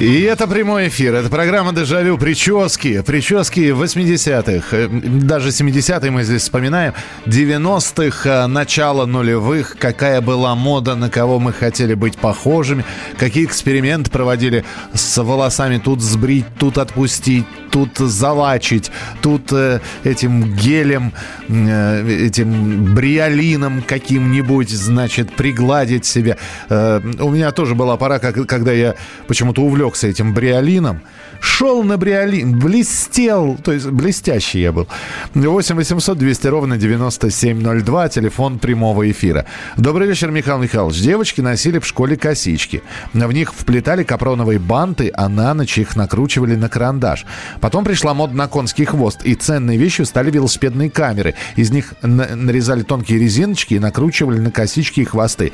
[0.00, 1.12] И это прямой эфир.
[1.12, 2.18] Это программа «Дежавю».
[2.18, 3.02] Прически.
[3.02, 4.76] Прически 80-х.
[4.76, 6.94] Э, даже 70-е мы здесь вспоминаем.
[7.26, 9.76] 90-х, э, начало нулевых.
[9.76, 12.84] Какая была мода, на кого мы хотели быть похожими.
[13.18, 15.78] Какие эксперименты проводили с волосами.
[15.78, 21.12] Тут сбрить, тут отпустить, тут залачить, тут э, этим гелем,
[21.48, 26.36] э, этим бриолином каким-нибудь, значит, пригладить себе.
[26.68, 28.94] Э, у меня тоже была пора, как, когда я
[29.26, 31.00] почему-то увлекся этим бриолином.
[31.40, 34.88] Шел на бриолин, блестел, то есть блестящий я был.
[35.34, 39.44] 8 800 200 ровно 9702, телефон прямого эфира.
[39.76, 41.00] Добрый вечер, Михаил Михайлович.
[41.00, 42.82] Девочки носили в школе косички.
[43.12, 47.26] В них вплетали капроновые банты, а на ночь их накручивали на карандаш.
[47.60, 51.34] Потом пришла мода на конский хвост, и ценной вещью стали велосипедные камеры.
[51.56, 55.52] Из них нарезали тонкие резиночки и накручивали на косички и хвосты.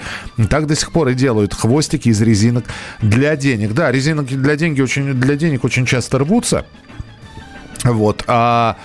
[0.49, 2.64] Так до сих пор и делают хвостики из резинок
[3.01, 3.73] для денег.
[3.73, 6.66] Да, резинок для, деньги очень, для денег очень часто рвутся.
[7.82, 8.24] Вот.
[8.26, 8.76] А,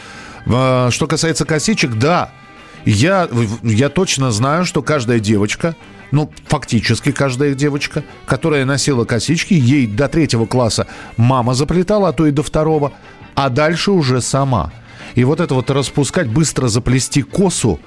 [0.46, 2.32] что касается косичек, да,
[2.86, 3.30] я,
[3.64, 5.76] я точно знаю, что каждая девочка
[6.12, 12.26] ну, фактически каждая девочка, которая носила косички, ей до третьего класса мама заплетала, а то
[12.26, 12.94] и до второго,
[13.36, 14.72] а дальше уже сама.
[15.16, 17.80] И вот это вот распускать, быстро заплести косу,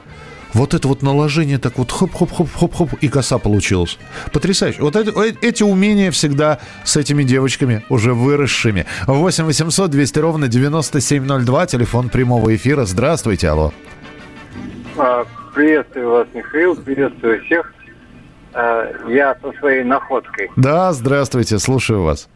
[0.53, 3.99] вот это вот наложение так вот хоп-хоп-хоп-хоп-хоп, и коса получилась.
[4.33, 4.83] Потрясающе.
[4.83, 8.87] Вот эти, э, эти умения всегда с этими девочками уже выросшими.
[9.07, 12.85] 8 800 200 ровно 9702, телефон прямого эфира.
[12.85, 13.73] Здравствуйте, алло.
[14.99, 17.75] А, Приветствую вас, Михаил, приветствую всех.
[18.55, 20.51] А, Я со своей находкой.
[20.57, 22.29] Да, здравствуйте, слушаю вас.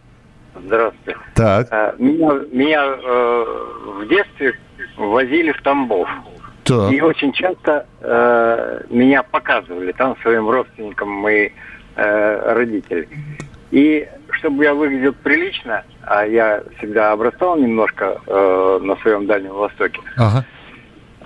[0.64, 1.18] Здравствуйте.
[1.34, 1.68] Так.
[1.70, 3.44] А, Меня, меня э,
[4.00, 4.58] в детстве
[4.96, 6.08] возили в Тамбов.
[6.66, 6.92] Так.
[6.92, 11.50] И очень часто э, меня показывали там своим родственникам мои
[11.96, 13.08] э, родители.
[13.70, 20.00] И чтобы я выглядел прилично, а я всегда обрастал немножко э, на своем Дальнем Востоке,
[20.16, 20.44] Ага.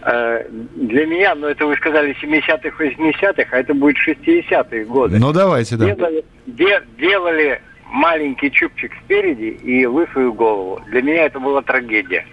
[0.03, 0.45] э,
[0.77, 5.19] для меня, ну это вы сказали 70-х, 80-х, а это будет 60-е годы.
[5.19, 5.87] Ну, давайте, да.
[5.95, 7.61] Делали, де- делали
[7.93, 10.81] маленький чубчик спереди и лысую голову.
[10.89, 12.25] Для меня это была трагедия.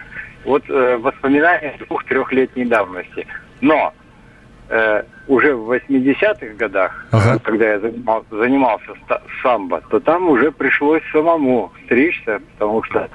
[0.47, 3.27] Вот э, воспоминания двух-трехлетней давности.
[3.59, 3.93] Но
[4.69, 8.93] э, уже в 80-х годах, э, когда я занимал- занимался
[9.43, 13.09] самбо, то там уже пришлось самому стричься, потому что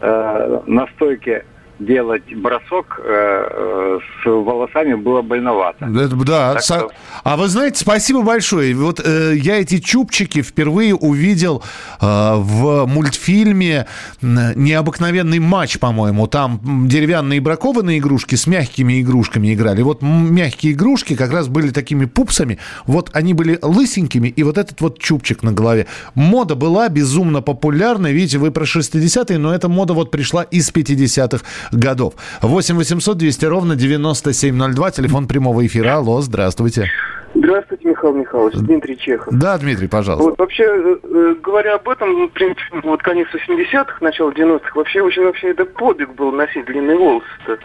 [0.00, 1.44] э, на стойке
[1.78, 5.84] делать бросок э, с волосами было больновато.
[5.86, 6.90] Это- Да, Так со- что-
[7.24, 8.74] а вы знаете, спасибо большое.
[8.74, 11.62] Вот э, я эти чубчики впервые увидел
[12.00, 13.86] э, в мультфильме
[14.22, 16.26] «Необыкновенный матч», по-моему.
[16.26, 19.82] Там деревянные бракованные игрушки с мягкими игрушками играли.
[19.82, 22.58] Вот мягкие игрушки как раз были такими пупсами.
[22.86, 25.86] Вот они были лысенькими, и вот этот вот чубчик на голове.
[26.14, 28.08] Мода была безумно популярна.
[28.12, 32.14] Видите, вы про 60-е, но эта мода вот пришла из 50-х годов.
[32.42, 35.96] 8 800 200 ровно 9702, телефон прямого эфира.
[35.96, 36.90] Алло, здравствуйте.
[37.34, 39.32] Здравствуйте, Михаил Михайлович, Дмитрий Чехов.
[39.34, 40.30] Да, Дмитрий, пожалуйста.
[40.30, 44.72] Вот вообще, э, э, говоря об этом, ну, в принципе, вот конец 80-х, начало 90-х,
[44.74, 47.58] вообще очень вообще это подвиг был носить длинные волосы-то.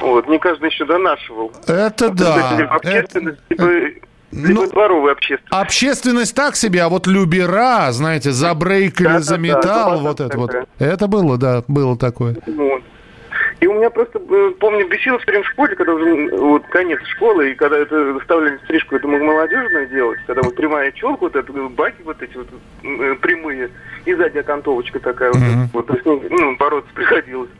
[0.00, 1.52] Вот, не каждый еще донашивал.
[1.66, 2.56] Это да.
[2.56, 3.70] Либо общественность, либо,
[4.32, 5.52] либо дворовая общественность.
[5.52, 10.20] Общественность так себе, а вот любера, знаете, за брейк или Да-да-да, за металл, это вот
[10.20, 10.50] это вот.
[10.78, 12.36] Это было, да, было такое.
[12.46, 12.82] Вот.
[13.60, 16.98] И у меня просто, э, помню, бесило все время в школе, когда уже вот конец
[17.04, 21.52] школы, и когда это заставляли стрижку, это молодежное делать, когда вот прямая челка, вот это,
[21.52, 22.48] баки вот эти вот
[22.82, 23.70] э, прямые,
[24.06, 25.42] и сзади окантовочка такая вот,
[25.74, 27.50] вот, то есть, ну, бороться приходилось.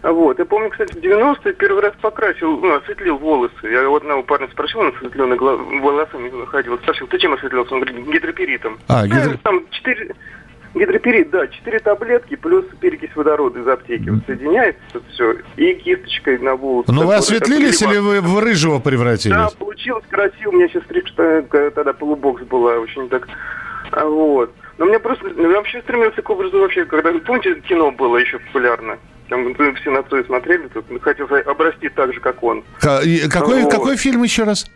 [0.00, 0.38] Вот.
[0.38, 3.52] Я помню, кстати, в 90-е первый раз покрасил, ну, осветлил волосы.
[3.64, 6.78] Я вот одного парня спросил, он осветленный волосами ходил.
[6.78, 7.74] Спросил, ты чем осветлился?
[7.74, 8.78] Он говорит, гидроперитом.
[8.86, 10.14] А, гидро- Там четыре...
[10.74, 14.10] Гидроперит, да, четыре таблетки плюс перекись водорода из аптеки.
[14.10, 15.36] Вот соединяется все.
[15.56, 16.92] И кисточкой на волосы.
[16.92, 19.52] Ну вы осветлились или вы в рыжего Да, превратились?
[19.58, 20.50] получилось красиво.
[20.50, 21.42] У меня сейчас стрижка
[21.74, 23.26] тогда полубокс была, очень так.
[23.92, 24.52] А, Вот.
[24.76, 28.96] Но мне просто, я вообще стремился к образу вообще, когда, помните, кино было еще популярно?
[29.28, 32.62] Там все на Цоя смотрели, тут хотел обрасти так же, как он.
[32.80, 33.72] Какой, Вот.
[33.72, 34.70] какой фильм еще раз?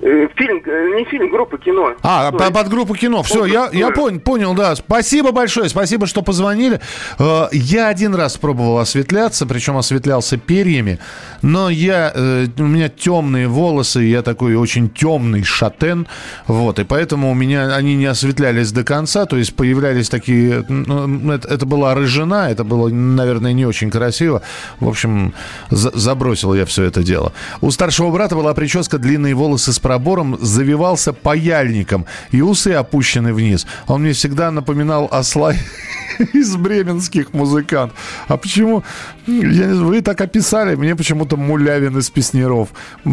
[0.00, 1.94] Э, Фильм, э, не фильм, группа кино.
[2.02, 3.22] А, по- под группу кино.
[3.24, 4.76] Все, я, я понял, понял, да.
[4.76, 6.80] Спасибо большое, спасибо, что позвонили.
[7.18, 10.98] Э, Я один раз пробовал осветляться, причем осветлялся перьями,
[11.42, 16.06] но я, у меня темные волосы, я такой очень темный шатен,
[16.46, 21.32] вот, и поэтому у меня они не осветлялись до конца, то есть появлялись такие, ну,
[21.32, 24.42] это, это была рыжина, это было, наверное, не очень красиво.
[24.80, 25.34] В общем,
[25.70, 27.32] за- забросил я все это дело.
[27.60, 33.66] У старшего брата была прическа, длинные волосы с пробором, завивался паяльником, и усы опущены вниз.
[33.86, 35.54] Он мне всегда напоминал осла
[36.34, 37.96] из бременских музыкантов.
[38.28, 38.84] А почему?
[39.28, 42.70] Я вы так описали, мне почему-то Мулявин из Песнеров,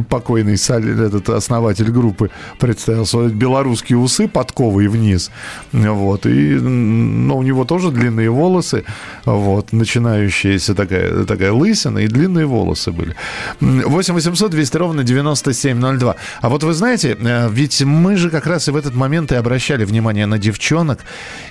[0.09, 3.27] покойный этот основатель группы, представился.
[3.27, 5.29] Белорусские усы подковые вниз.
[5.73, 6.25] Вот.
[6.25, 8.85] И ну, у него тоже длинные волосы,
[9.25, 13.15] вот, начинающиеся такая, такая лысина, и длинные волосы были.
[13.59, 16.15] 8 800 200 ровно 9702.
[16.41, 19.35] А вот вы знаете, э, ведь мы же как раз и в этот момент и
[19.35, 20.99] обращали внимание на девчонок,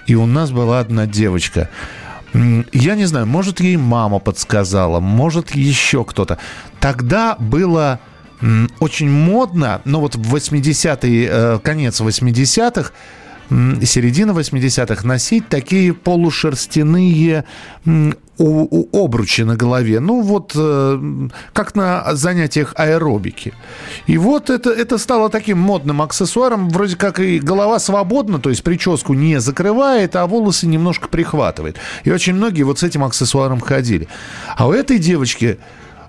[0.07, 1.69] и у нас была одна девочка.
[2.35, 6.39] Я не знаю, может, ей мама подсказала, может, еще кто-то.
[6.81, 8.01] Тогда было
[8.81, 12.95] очень модно, ну вот в 80-е, э, конец 80-х, м,
[13.51, 17.45] середина 80-х, носить такие полушерстяные
[18.37, 20.01] обручи на голове.
[20.01, 23.53] Ну, вот э, как на занятиях аэробики.
[24.07, 26.69] И вот это, это стало таким модным аксессуаром.
[26.69, 31.77] Вроде как и голова свободна, то есть прическу не закрывает, а волосы немножко прихватывает.
[32.03, 34.09] И очень многие вот с этим аксессуаром ходили.
[34.57, 35.59] А у этой девочки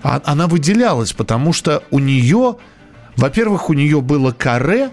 [0.02, 2.58] а- она выделялась, потому что у нее,
[3.17, 4.89] во-первых, у нее было каре,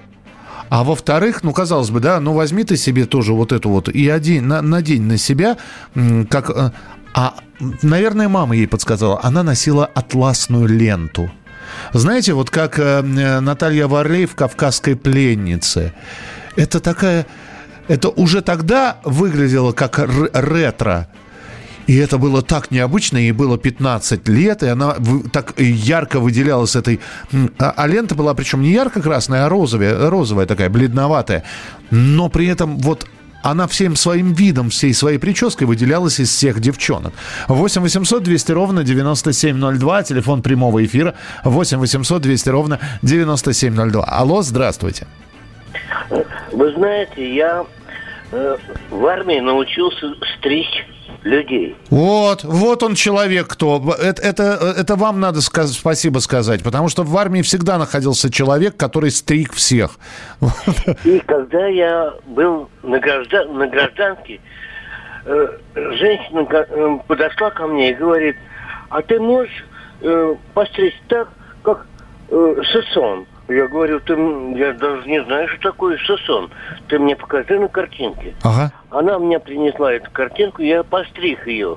[0.74, 4.08] А во-вторых, ну, казалось бы, да, ну, возьми ты себе тоже вот эту вот и
[4.08, 5.58] один, на, надень на себя,
[6.30, 6.48] как...
[6.48, 6.70] э,
[7.12, 7.34] А,
[7.82, 11.30] наверное, мама ей подсказала, она носила атласную ленту.
[11.92, 13.02] Знаете, вот как э,
[13.40, 15.92] Наталья Варлей в «Кавказской пленнице».
[16.56, 17.26] Это такая...
[17.88, 19.98] Это уже тогда выглядело как
[20.32, 21.08] ретро.
[21.86, 24.96] И это было так необычно, ей было 15 лет, и она
[25.32, 27.00] так ярко выделялась этой...
[27.58, 31.44] А, а лента была причем не ярко-красная, а розовая, розовая такая, бледноватая.
[31.90, 33.06] Но при этом вот
[33.42, 37.12] она всем своим видом, всей своей прической выделялась из всех девчонок.
[37.48, 41.14] 8 800 200 ровно 9702, телефон прямого эфира
[41.44, 44.04] 8 800 200 ровно 9702.
[44.04, 45.06] Алло, здравствуйте.
[46.52, 47.64] Вы знаете, я
[48.30, 48.56] э,
[48.90, 50.86] в армии научился стричь
[51.24, 51.76] людей.
[51.90, 53.94] Вот, вот он человек, кто.
[54.00, 58.76] Это, это, это вам надо сказ- спасибо сказать, потому что в армии всегда находился человек,
[58.76, 59.98] который стриг всех.
[61.04, 64.40] И когда я был на, гражда- на гражданке,
[65.24, 68.36] э, женщина э, подошла ко мне и говорит,
[68.88, 69.64] а ты можешь
[70.00, 71.28] э, постричь так,
[71.62, 71.86] как
[72.30, 72.54] э?
[73.48, 74.14] Я говорю, ты,
[74.56, 76.50] я даже не знаю, что такое Сесон.
[76.88, 78.34] Ты мне покажи на картинке.
[78.42, 78.72] Ага.
[78.90, 81.76] Она мне принесла эту картинку, я постриг ее.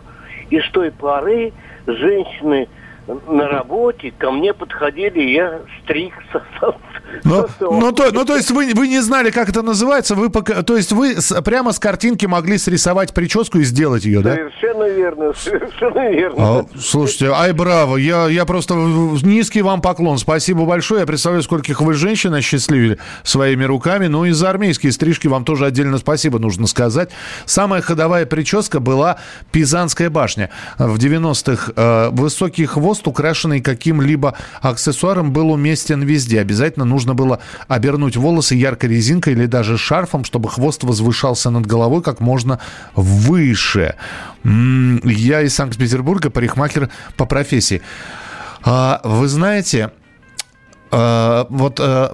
[0.50, 1.54] И с той поры
[1.88, 2.68] женщины
[3.08, 6.14] на работе ко мне подходили, и я стриг
[7.24, 7.72] сосал.
[7.72, 10.64] Ну, ну, то, ну, то есть вы, вы не знали, как это называется, вы пока,
[10.64, 14.34] то есть вы с- прямо с картинки могли срисовать прическу и сделать ее, да?
[14.34, 16.36] Совершенно верно, совершенно верно.
[16.38, 21.82] А, слушайте, ай, браво, я, я просто низкий вам поклон, спасибо большое, я представляю, скольких
[21.82, 26.68] вы женщин осчастливили своими руками, ну и за армейские стрижки вам тоже отдельно спасибо нужно
[26.68, 27.12] сказать.
[27.46, 29.18] Самая ходовая прическа была
[29.52, 30.50] Пизанская башня.
[30.78, 36.42] В 90-х э, высокий хвост, украшенный каким-либо аксессуаром, был уместен везде.
[36.42, 42.02] Обязательно нужно было обернуть волосы яркой резинкой или даже шарфом, чтобы хвост возвышался над головой
[42.02, 42.60] как можно
[42.96, 43.96] выше.
[44.44, 47.82] Я из Санкт-Петербурга, парикмахер по профессии.
[48.64, 49.92] А, Вы знаете,
[51.50, 52.10] вот э,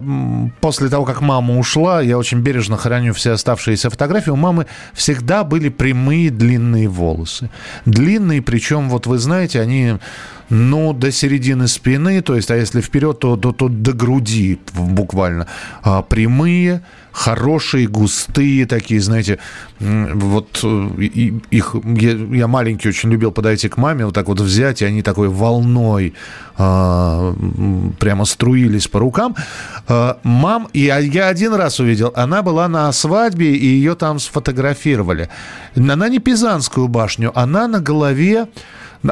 [0.59, 4.31] после того, как мама ушла, я очень бережно храню все оставшиеся фотографии.
[4.31, 7.49] У мамы всегда были прямые длинные волосы.
[7.85, 9.97] Длинные, причем, вот вы знаете, они,
[10.49, 15.45] ну, до середины спины, то есть, а если вперед, то, то, то до груди буквально.
[15.83, 19.39] А, прямые, хорошие, густые такие, знаете,
[19.79, 20.89] вот э,
[21.51, 25.01] их, я, я маленький очень любил подойти к маме, вот так вот взять, и они
[25.01, 26.13] такой волной
[26.57, 27.33] а,
[27.99, 29.35] прямо струились по рукам.
[29.87, 34.19] А, Мам, и я- я один раз увидел, она была на свадьбе, и ее там
[34.19, 35.29] сфотографировали.
[35.75, 38.47] Она не Пизанскую башню, она на голове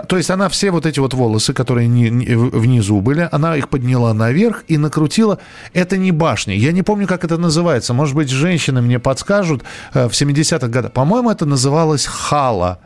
[0.08, 3.70] То есть она все вот эти вот волосы, которые не- не- внизу были, она их
[3.70, 5.40] подняла наверх и накрутила.
[5.74, 6.56] Это не башня.
[6.56, 7.94] Я не помню, как это называется.
[7.94, 10.92] Может быть, женщины мне подскажут э, в 70-х годах.
[10.92, 12.78] По-моему, это называлось хала.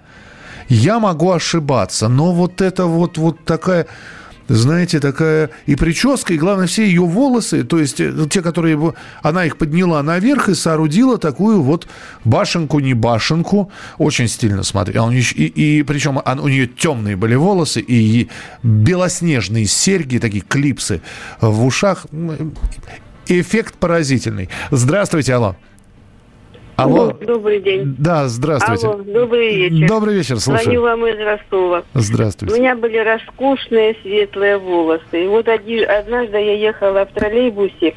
[0.70, 3.86] Я могу ошибаться, но вот это вот, вот такая
[4.48, 9.46] знаете, такая и прическа, и, главное, все ее волосы, то есть э, те, которые она
[9.46, 11.88] их подняла наверх и соорудила такую вот
[12.26, 15.10] башенку, не башенку, очень стильно смотрела.
[15.12, 18.30] И, и, и причем он- у нее темные были волосы и
[18.64, 21.02] белоснежные серьги, такие клипсы
[21.42, 22.06] в ушах.
[23.28, 24.50] Эффект поразительный.
[24.72, 25.56] Здравствуйте, алло.
[26.76, 27.14] Алло.
[27.14, 27.96] Добрый день.
[28.00, 28.88] Да, здравствуйте.
[28.88, 29.88] Алло, добрый вечер.
[29.88, 30.64] Добрый вечер, слушаю.
[30.64, 31.84] Звоню вам из Ростова.
[31.94, 32.60] У Здравствуйте.
[32.60, 35.26] меня были роскошные светлые волосы.
[35.26, 37.94] И вот оди- однажды я ехала в троллейбусе,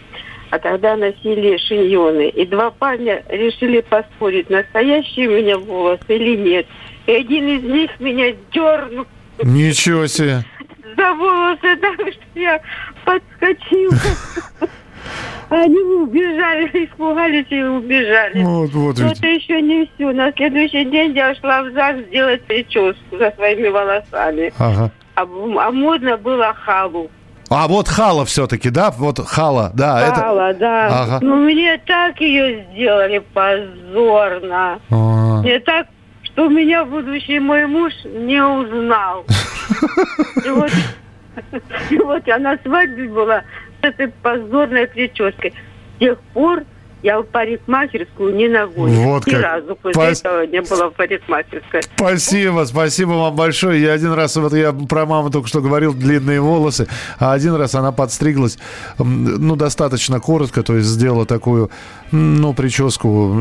[0.51, 2.29] а тогда носили шиньоны.
[2.29, 6.67] И два парня решили поспорить, настоящие у меня волосы или нет.
[7.07, 9.07] И один из них меня дернул
[9.43, 10.45] Ничего себе.
[10.97, 12.61] за волосы, так что я
[13.05, 13.95] подскочила.
[15.49, 18.43] Они убежали, испугались и убежали.
[18.43, 19.19] Вот, вот Но ведь.
[19.19, 20.13] это еще не все.
[20.13, 24.53] На следующий день я шла в ЗАГС сделать прическу за своими волосами.
[24.59, 24.91] Ага.
[25.15, 27.11] А, а модно было халу.
[27.49, 28.91] А вот хала все-таки, да?
[28.91, 30.13] Вот хала, да.
[30.15, 30.59] Хала, это...
[30.59, 31.03] да.
[31.03, 31.19] Ага.
[31.23, 34.81] Ну, мне так ее сделали позорно.
[34.91, 35.43] А.
[35.43, 35.87] Мне так,
[36.25, 39.25] что меня будущий мой муж не узнал.
[40.45, 40.71] И вот,
[41.91, 43.43] и вот я на свадьбе была
[43.87, 45.53] этой позорной прической.
[45.97, 46.63] С тех пор
[47.03, 48.91] я в парикмахерскую не ногой.
[48.91, 49.43] Вот Ни как.
[49.43, 51.83] разу после Пас- этого не была в парикмахерской.
[51.95, 53.81] Спасибо, спасибо вам большое.
[53.81, 56.89] Я один раз, вот я про маму только что говорил, длинные волосы,
[57.19, 58.59] а один раз она подстриглась,
[58.99, 61.71] ну, достаточно коротко, то есть сделала такую,
[62.13, 63.35] ну, прическу.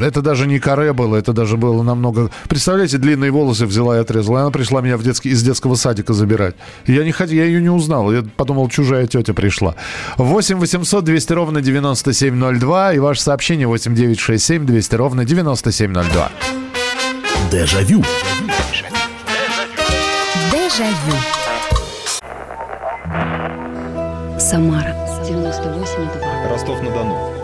[0.00, 2.30] Это даже не каре было, это даже было намного...
[2.48, 4.38] Представляете, длинные волосы взяла и отрезала.
[4.38, 6.54] И она пришла меня в детский, из детского садика забирать.
[6.86, 8.12] Я, не хотел, я ее не узнал.
[8.12, 9.74] Я подумал, чужая тетя пришла.
[10.18, 16.30] 8 800 200 ровно 9702 и ваше сообщение 8 967 200 ровно 9702.
[17.50, 18.02] Дежавю.
[20.50, 21.18] Дежавю.
[24.38, 24.94] Самара
[25.24, 26.50] 98,2.
[26.50, 27.43] Ростов-на-Дону.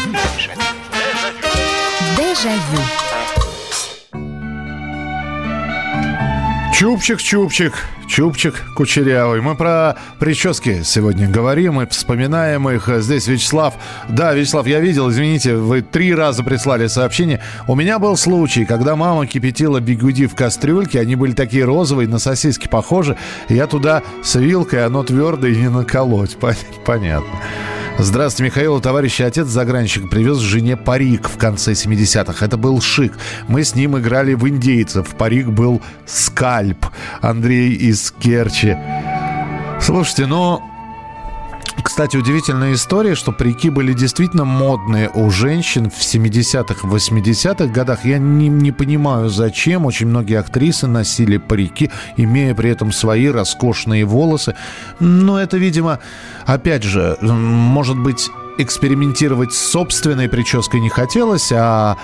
[6.73, 7.73] Чупчик-чупчик,
[8.07, 9.41] чупчик кучерявый.
[9.41, 12.89] Мы про прически сегодня говорим и вспоминаем их.
[12.97, 13.75] Здесь Вячеслав.
[14.09, 17.39] Да, Вячеслав, я видел, извините, вы три раза прислали сообщение.
[17.67, 22.17] У меня был случай, когда мама кипятила бигуди в кастрюльке, они были такие розовые, на
[22.17, 23.15] сосиски похожи.
[23.49, 26.35] Я туда с вилкой, оно твердое, не наколоть.
[26.41, 27.29] Пон- Понятно.
[27.99, 28.81] Здравствуйте, Михаил.
[28.81, 32.43] Товарищ отец загранщик привез жене парик в конце 70-х.
[32.45, 33.13] Это был шик.
[33.47, 35.15] Мы с ним играли в индейцев.
[35.17, 36.85] Парик был скальп.
[37.21, 38.75] Андрей из Керчи.
[39.79, 40.70] Слушайте, ну...
[41.83, 48.05] Кстати, удивительная история, что парики были действительно модные у женщин в 70-х, 80-х годах.
[48.05, 49.85] Я не, не понимаю, зачем.
[49.85, 54.55] Очень многие актрисы носили парики, имея при этом свои роскошные волосы.
[54.99, 55.99] Но это, видимо,
[56.45, 61.97] опять же, может быть, экспериментировать с собственной прической не хотелось, а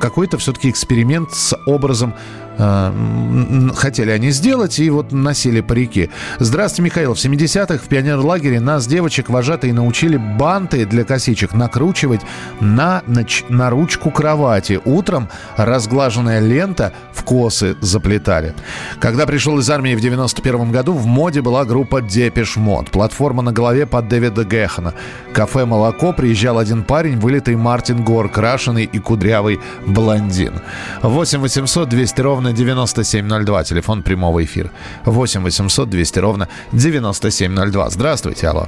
[0.00, 2.14] какой-то все-таки эксперимент с образом
[2.58, 6.10] э, хотели они сделать, и вот носили парики.
[6.38, 7.14] Здравствуйте, Михаил.
[7.14, 12.20] В 70-х в пионерлагере нас, девочек, вожатые, научили банты для косичек накручивать
[12.60, 14.80] на, нач- на ручку кровати.
[14.84, 18.54] Утром разглаженная лента в косы заплетали.
[18.98, 22.90] Когда пришел из армии в 91 году, в моде была группа Depeche Mode.
[22.90, 24.94] Платформа на голове под Дэвида Гехана.
[25.32, 30.60] Кафе «Молоко» приезжал один парень, вылитый Мартин Гор, крашеный и кудрявый блондин.
[31.02, 33.64] 8 800 200 ровно 9702.
[33.64, 34.70] Телефон прямого эфира.
[35.04, 37.90] 8 800 200 ровно 9702.
[37.90, 38.66] Здравствуйте, алло.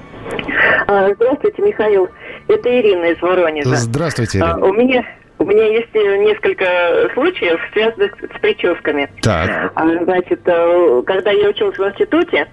[0.86, 2.08] А, Здравствуйте, Михаил.
[2.48, 3.76] Это Ирина из Воронежа.
[3.76, 4.54] Здравствуйте, Ирина.
[4.54, 5.04] А, У меня
[5.38, 9.10] у меня есть э, несколько случаев, связанных с прическами.
[9.22, 9.72] Так.
[9.74, 12.46] А, Значит, э, когда я училась в институте,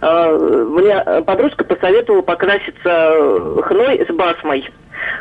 [0.00, 4.68] мне подружка посоветовала покраситься э, хной с басмой,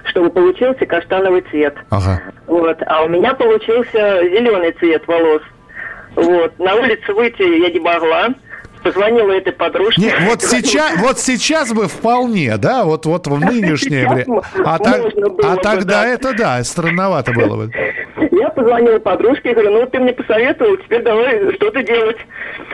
[0.05, 1.75] чтобы получился каштановый цвет.
[1.89, 2.21] Ага.
[2.47, 2.77] Вот.
[2.85, 5.41] А у меня получился зеленый цвет волос.
[6.15, 6.57] Вот.
[6.59, 8.29] На улицу выйти я не могла.
[8.81, 10.01] Позвонила этой подружке.
[10.01, 14.41] Не, вот сейчас, вот сейчас бы вполне, да, вот, вот в нынешнее время.
[14.63, 15.01] А, так-
[15.43, 16.07] а бы, тогда да.
[16.07, 17.71] это да, странновато было бы.
[18.31, 22.17] Я позвонила подружке говорю, ну ты мне посоветовал, теперь давай что-то делать.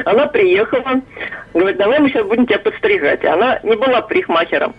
[0.06, 1.02] Она приехала,
[1.54, 3.24] говорит, давай мы сейчас будем тебя подстригать.
[3.26, 4.74] Она не была парикмахером.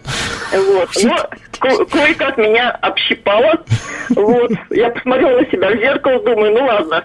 [0.52, 0.88] Вот.
[1.02, 1.16] Но
[1.58, 3.64] ко- кое-как меня общипала.
[4.10, 4.52] Вот.
[4.70, 7.04] Я посмотрела на себя в зеркало, думаю, ну ладно.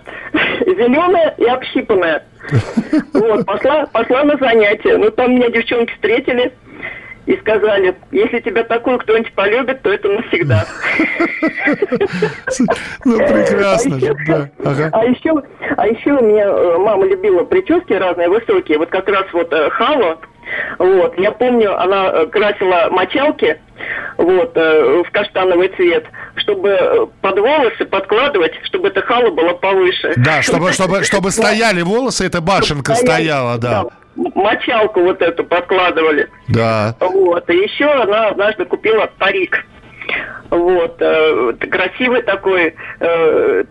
[0.65, 2.23] Зеленая и общипанная.
[3.13, 4.97] Вот, пошла, пошла на занятия.
[4.97, 6.51] Ну, там меня девчонки встретили
[7.25, 10.65] и сказали, если тебя такую кто-нибудь полюбит, то это навсегда.
[13.05, 14.49] Ну, прекрасно же, да.
[14.63, 14.89] Ага.
[14.91, 15.31] А еще,
[15.77, 18.77] а еще у меня э, мама любила прически разные, высокие.
[18.77, 20.19] Вот как раз вот э, хало.
[20.79, 23.59] Вот, я помню, она э, красила мочалки
[24.17, 26.05] вот, в каштановый цвет,
[26.35, 30.13] чтобы под волосы подкладывать, чтобы эта хала была повыше.
[30.17, 33.85] Да, чтобы, чтобы, чтобы стояли волосы, эта башенка стояла, да.
[34.35, 36.29] Мочалку вот эту подкладывали.
[36.47, 36.95] Да.
[36.99, 37.49] Вот.
[37.49, 39.65] И еще она однажды купила парик.
[40.49, 43.63] Вот, э, красивый такой, э,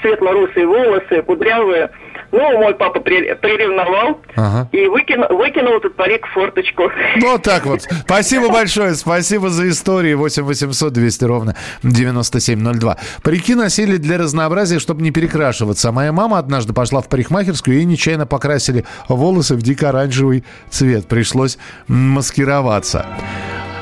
[0.00, 1.90] светло-русые волосы, кудрявые.
[2.32, 4.68] Ну, мой папа при- приревновал Ага.
[4.72, 6.84] и выкинул, выкинул этот парик в форточку.
[7.20, 7.82] Вот так вот.
[8.06, 8.94] Спасибо большое.
[8.94, 10.14] Спасибо за истории.
[10.14, 12.96] 8 800 200 ровно 9702.
[13.22, 15.90] Парики носили для разнообразия, чтобы не перекрашиваться.
[15.90, 21.06] А моя мама однажды пошла в парикмахерскую, и нечаянно покрасили волосы в дико-оранжевый цвет.
[21.08, 23.06] Пришлось маскироваться.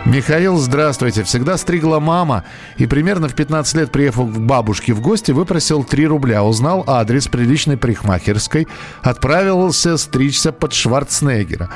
[0.06, 1.22] Михаил, здравствуйте.
[1.24, 2.44] Всегда стригла мама.
[2.78, 6.42] И примерно в 15 лет, приехав к бабушке в гости, выпросил 3 рубля.
[6.42, 8.66] Узнал адрес приличной парикмахерской.
[9.02, 11.68] Отправился стричься под Шварценеггера.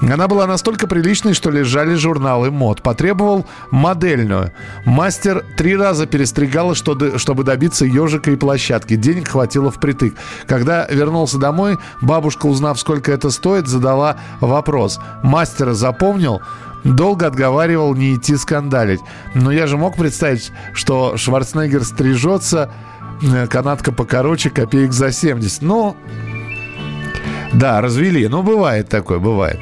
[0.00, 2.82] Она была настолько приличной, что лежали журналы мод.
[2.82, 4.52] Потребовал модельную.
[4.84, 8.96] Мастер три раза перестригала, что- чтобы добиться ежика и площадки.
[8.96, 10.14] Денег хватило впритык.
[10.46, 14.98] Когда вернулся домой, бабушка, узнав, сколько это стоит, задала вопрос.
[15.22, 16.40] Мастера запомнил?
[16.94, 19.00] Долго отговаривал не идти скандалить.
[19.34, 22.70] Но я же мог представить, что Шварценеггер стрижется,
[23.22, 25.62] э, канатка покороче, копеек за 70.
[25.62, 25.96] Ну,
[27.52, 28.28] да, развели.
[28.28, 29.58] Ну, бывает такое, бывает.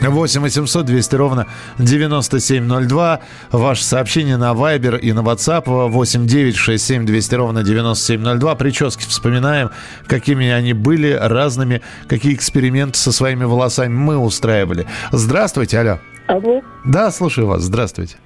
[0.00, 1.46] 8 800 200 ровно
[1.78, 3.20] 9702.
[3.50, 8.54] Ваше сообщение на Viber и на WhatsApp 8 9 6 7 200 ровно 9702.
[8.54, 9.70] Прически вспоминаем,
[10.06, 14.86] какими они были, разными, какие эксперименты со своими волосами мы устраивали.
[15.12, 15.98] Здравствуйте, алло.
[16.28, 16.62] Алло.
[16.84, 17.62] Да, слушаю вас.
[17.62, 18.16] Здравствуйте.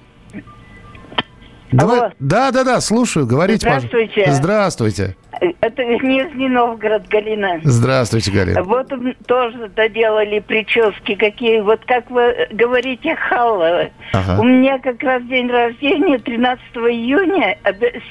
[1.70, 3.26] Давай- Да, да, да, слушаю.
[3.26, 3.88] Говорите, пожалуйста.
[3.88, 4.32] Здравствуйте.
[4.32, 5.16] Здравствуйте.
[5.60, 7.60] Это Нижний Новгород, Галина.
[7.64, 8.62] Здравствуйте, Галина.
[8.62, 8.92] Вот
[9.26, 11.60] тоже доделали прически какие.
[11.60, 13.88] Вот как вы говорите, Халла.
[14.12, 14.38] Ага.
[14.40, 17.56] У меня как раз день рождения, 13 июня,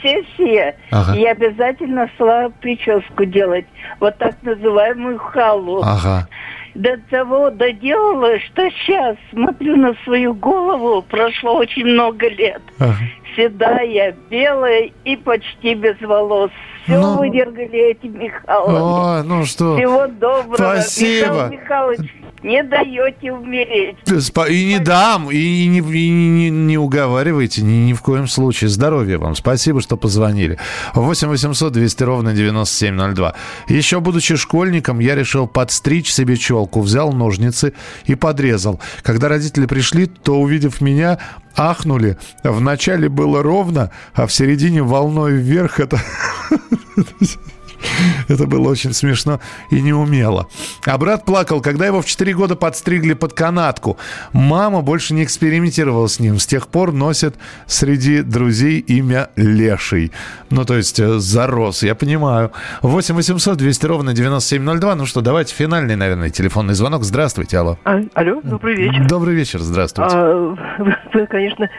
[0.02, 0.76] сессия.
[0.89, 1.16] Ага.
[1.16, 3.66] И я обязательно шла прическу делать.
[4.00, 5.82] Вот так называемую халу.
[5.84, 6.28] Ага.
[6.74, 12.61] До того доделала, что сейчас смотрю на свою голову, прошло очень много лет.
[13.36, 16.52] Седая, белая и почти без волос.
[16.84, 17.20] Все Ну.
[17.20, 18.80] выдергали эти Михайловны.
[18.82, 19.78] Ой, ну что.
[19.78, 20.56] Всего доброго.
[20.56, 21.28] Спасибо.
[21.28, 22.00] Михаил Михайлович,
[22.42, 23.98] не даете умереть.
[24.06, 28.70] Спа- И не дам, и не, и не, не уговаривайте, ни, ни в коем случае.
[28.72, 29.36] Здоровья вам.
[29.36, 30.58] Спасибо, что позвонили.
[30.96, 33.36] 8 800 200 ровно 9702.
[33.68, 36.82] Еще будучи школьником, я решил подстричь себе челку.
[36.82, 37.74] Взял ножницы
[38.06, 38.80] и подрезал.
[39.04, 41.20] Когда родители пришли, то, увидев меня,
[41.56, 42.18] ахнули.
[42.43, 45.99] Вначале было ровно, а в середине волной вверх это...
[48.28, 50.48] Это было очень смешно и неумело.
[50.86, 53.98] А брат плакал, когда его в 4 года подстригли под канатку.
[54.34, 56.40] Мама больше не экспериментировала с ним.
[56.40, 60.12] С тех пор носит среди друзей имя Леший.
[60.50, 62.52] Ну, то есть э, зарос, я понимаю.
[62.82, 64.96] 8 800 200 ровно 9702.
[64.96, 67.04] Ну что, давайте финальный, наверное, телефонный звонок.
[67.04, 67.78] Здравствуйте, алло.
[67.84, 69.08] А, алло, добрый вечер.
[69.08, 70.16] Добрый вечер, здравствуйте.
[70.16, 70.56] А,
[71.14, 71.70] вы, конечно,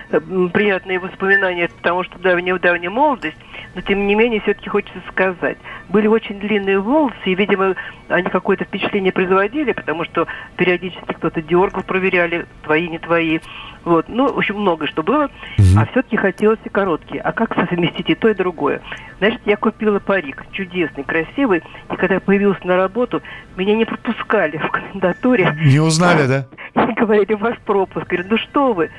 [0.53, 3.37] приятные воспоминания, потому что давняя-давняя молодость,
[3.75, 5.59] но тем не менее все-таки хочется сказать.
[5.89, 7.75] Были очень длинные волосы, и, видимо,
[8.09, 13.41] они какое-то впечатление производили, потому что периодически кто-то дергал, проверяли, твои, не твои.
[13.85, 14.07] Вот.
[14.09, 15.31] Ну, в общем, много что было.
[15.77, 17.23] А все-таки хотелось и короткие.
[17.23, 18.81] А как совместить и то, и другое?
[19.19, 23.23] Значит, я купила парик чудесный, красивый, и когда я появилась на работу,
[23.57, 25.57] меня не пропускали в комендатуре.
[25.65, 26.47] Не узнали, да?
[26.91, 28.07] И говорили, ваш пропуск.
[28.07, 28.91] Говорю, ну что вы,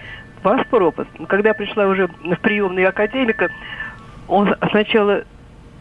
[0.43, 1.09] ваш пропуск.
[1.17, 3.49] Ну, Когда я пришла уже в приемный академика,
[4.28, 5.24] он сначала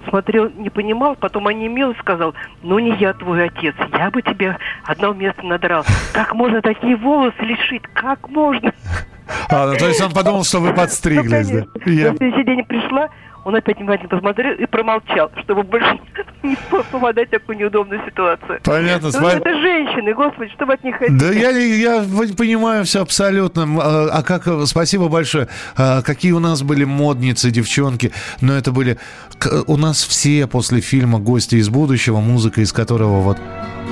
[0.09, 4.57] смотрел, не понимал, потом онемел и сказал, ну не я твой отец, я бы тебе
[4.85, 5.85] одно место надрал.
[6.13, 7.83] Как можно такие волосы лишить?
[7.95, 8.73] Как можно?
[9.49, 11.65] А, ну, то есть он подумал, что вы подстриглись, да?
[11.87, 13.09] Я- На следующий день пришла,
[13.45, 15.99] он опять внимательно посмотрел и промолчал, чтобы больше
[16.43, 18.61] не попадать в такую неудобную ситуацию.
[18.65, 21.19] Понятно, Ну, спа- это женщины, господи, что вы от них хотите?
[21.19, 22.05] Да я, я
[22.37, 23.67] понимаю все абсолютно.
[23.83, 25.49] А а как, спасибо большое.
[25.77, 28.13] А Какие у нас были модницы, девчонки.
[28.41, 28.99] Но это были...
[29.67, 33.39] У нас все после фильма «Гости из будущего», музыка из которого вот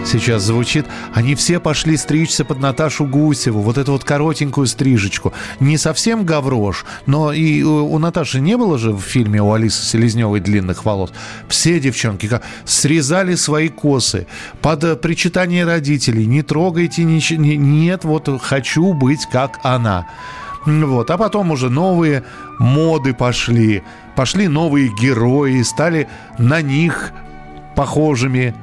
[0.04, 5.32] сейчас звучит, они все пошли стричься под Наташу Гусеву, вот эту вот коротенькую стрижечку.
[5.58, 10.40] Не совсем гаврош, но и у Наташи не было же в фильме у Алисы Селезневой
[10.40, 11.12] длинных волос.
[11.48, 14.26] Все девчонки как срезали свои косы
[14.60, 16.26] под э, причитание родителей.
[16.26, 20.06] Не трогайте, нич- не- нет, вот хочу быть как она.
[20.66, 21.10] Вот.
[21.10, 22.24] А потом уже новые
[22.58, 23.82] моды пошли.
[24.16, 27.12] Пошли новые герои, стали на них
[27.76, 28.54] похожими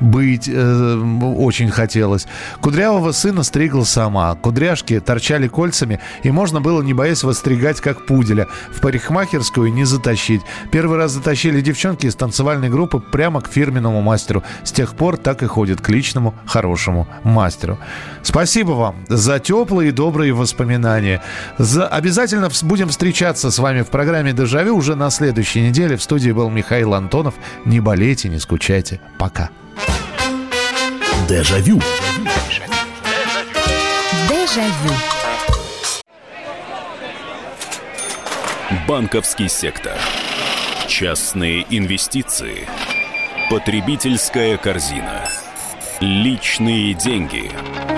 [0.00, 0.96] быть э,
[1.36, 2.26] очень хотелось.
[2.60, 4.34] Кудрявого сына стригла сама.
[4.34, 8.46] Кудряшки торчали кольцами, и можно было, не боясь, востригать, как пуделя.
[8.70, 10.42] В парикмахерскую не затащить.
[10.70, 14.42] Первый раз затащили девчонки из танцевальной группы прямо к фирменному мастеру.
[14.64, 17.78] С тех пор так и ходит к личному хорошему мастеру.
[18.22, 21.22] Спасибо вам за теплые и добрые воспоминания.
[21.58, 21.86] За...
[21.86, 25.96] Обязательно будем встречаться с вами в программе «Дежавю» уже на следующей неделе.
[25.96, 27.34] В студии был Михаил Антонов.
[27.64, 29.00] Не болейте, не скучайте.
[29.18, 29.50] Пока.
[31.28, 31.80] Дежавю.
[34.28, 34.94] Дежавю.
[38.86, 39.98] Банковский сектор.
[40.86, 42.66] Частные инвестиции.
[43.50, 45.28] Потребительская корзина.
[46.00, 47.50] Личные деньги.
[47.50, 47.97] Вопросы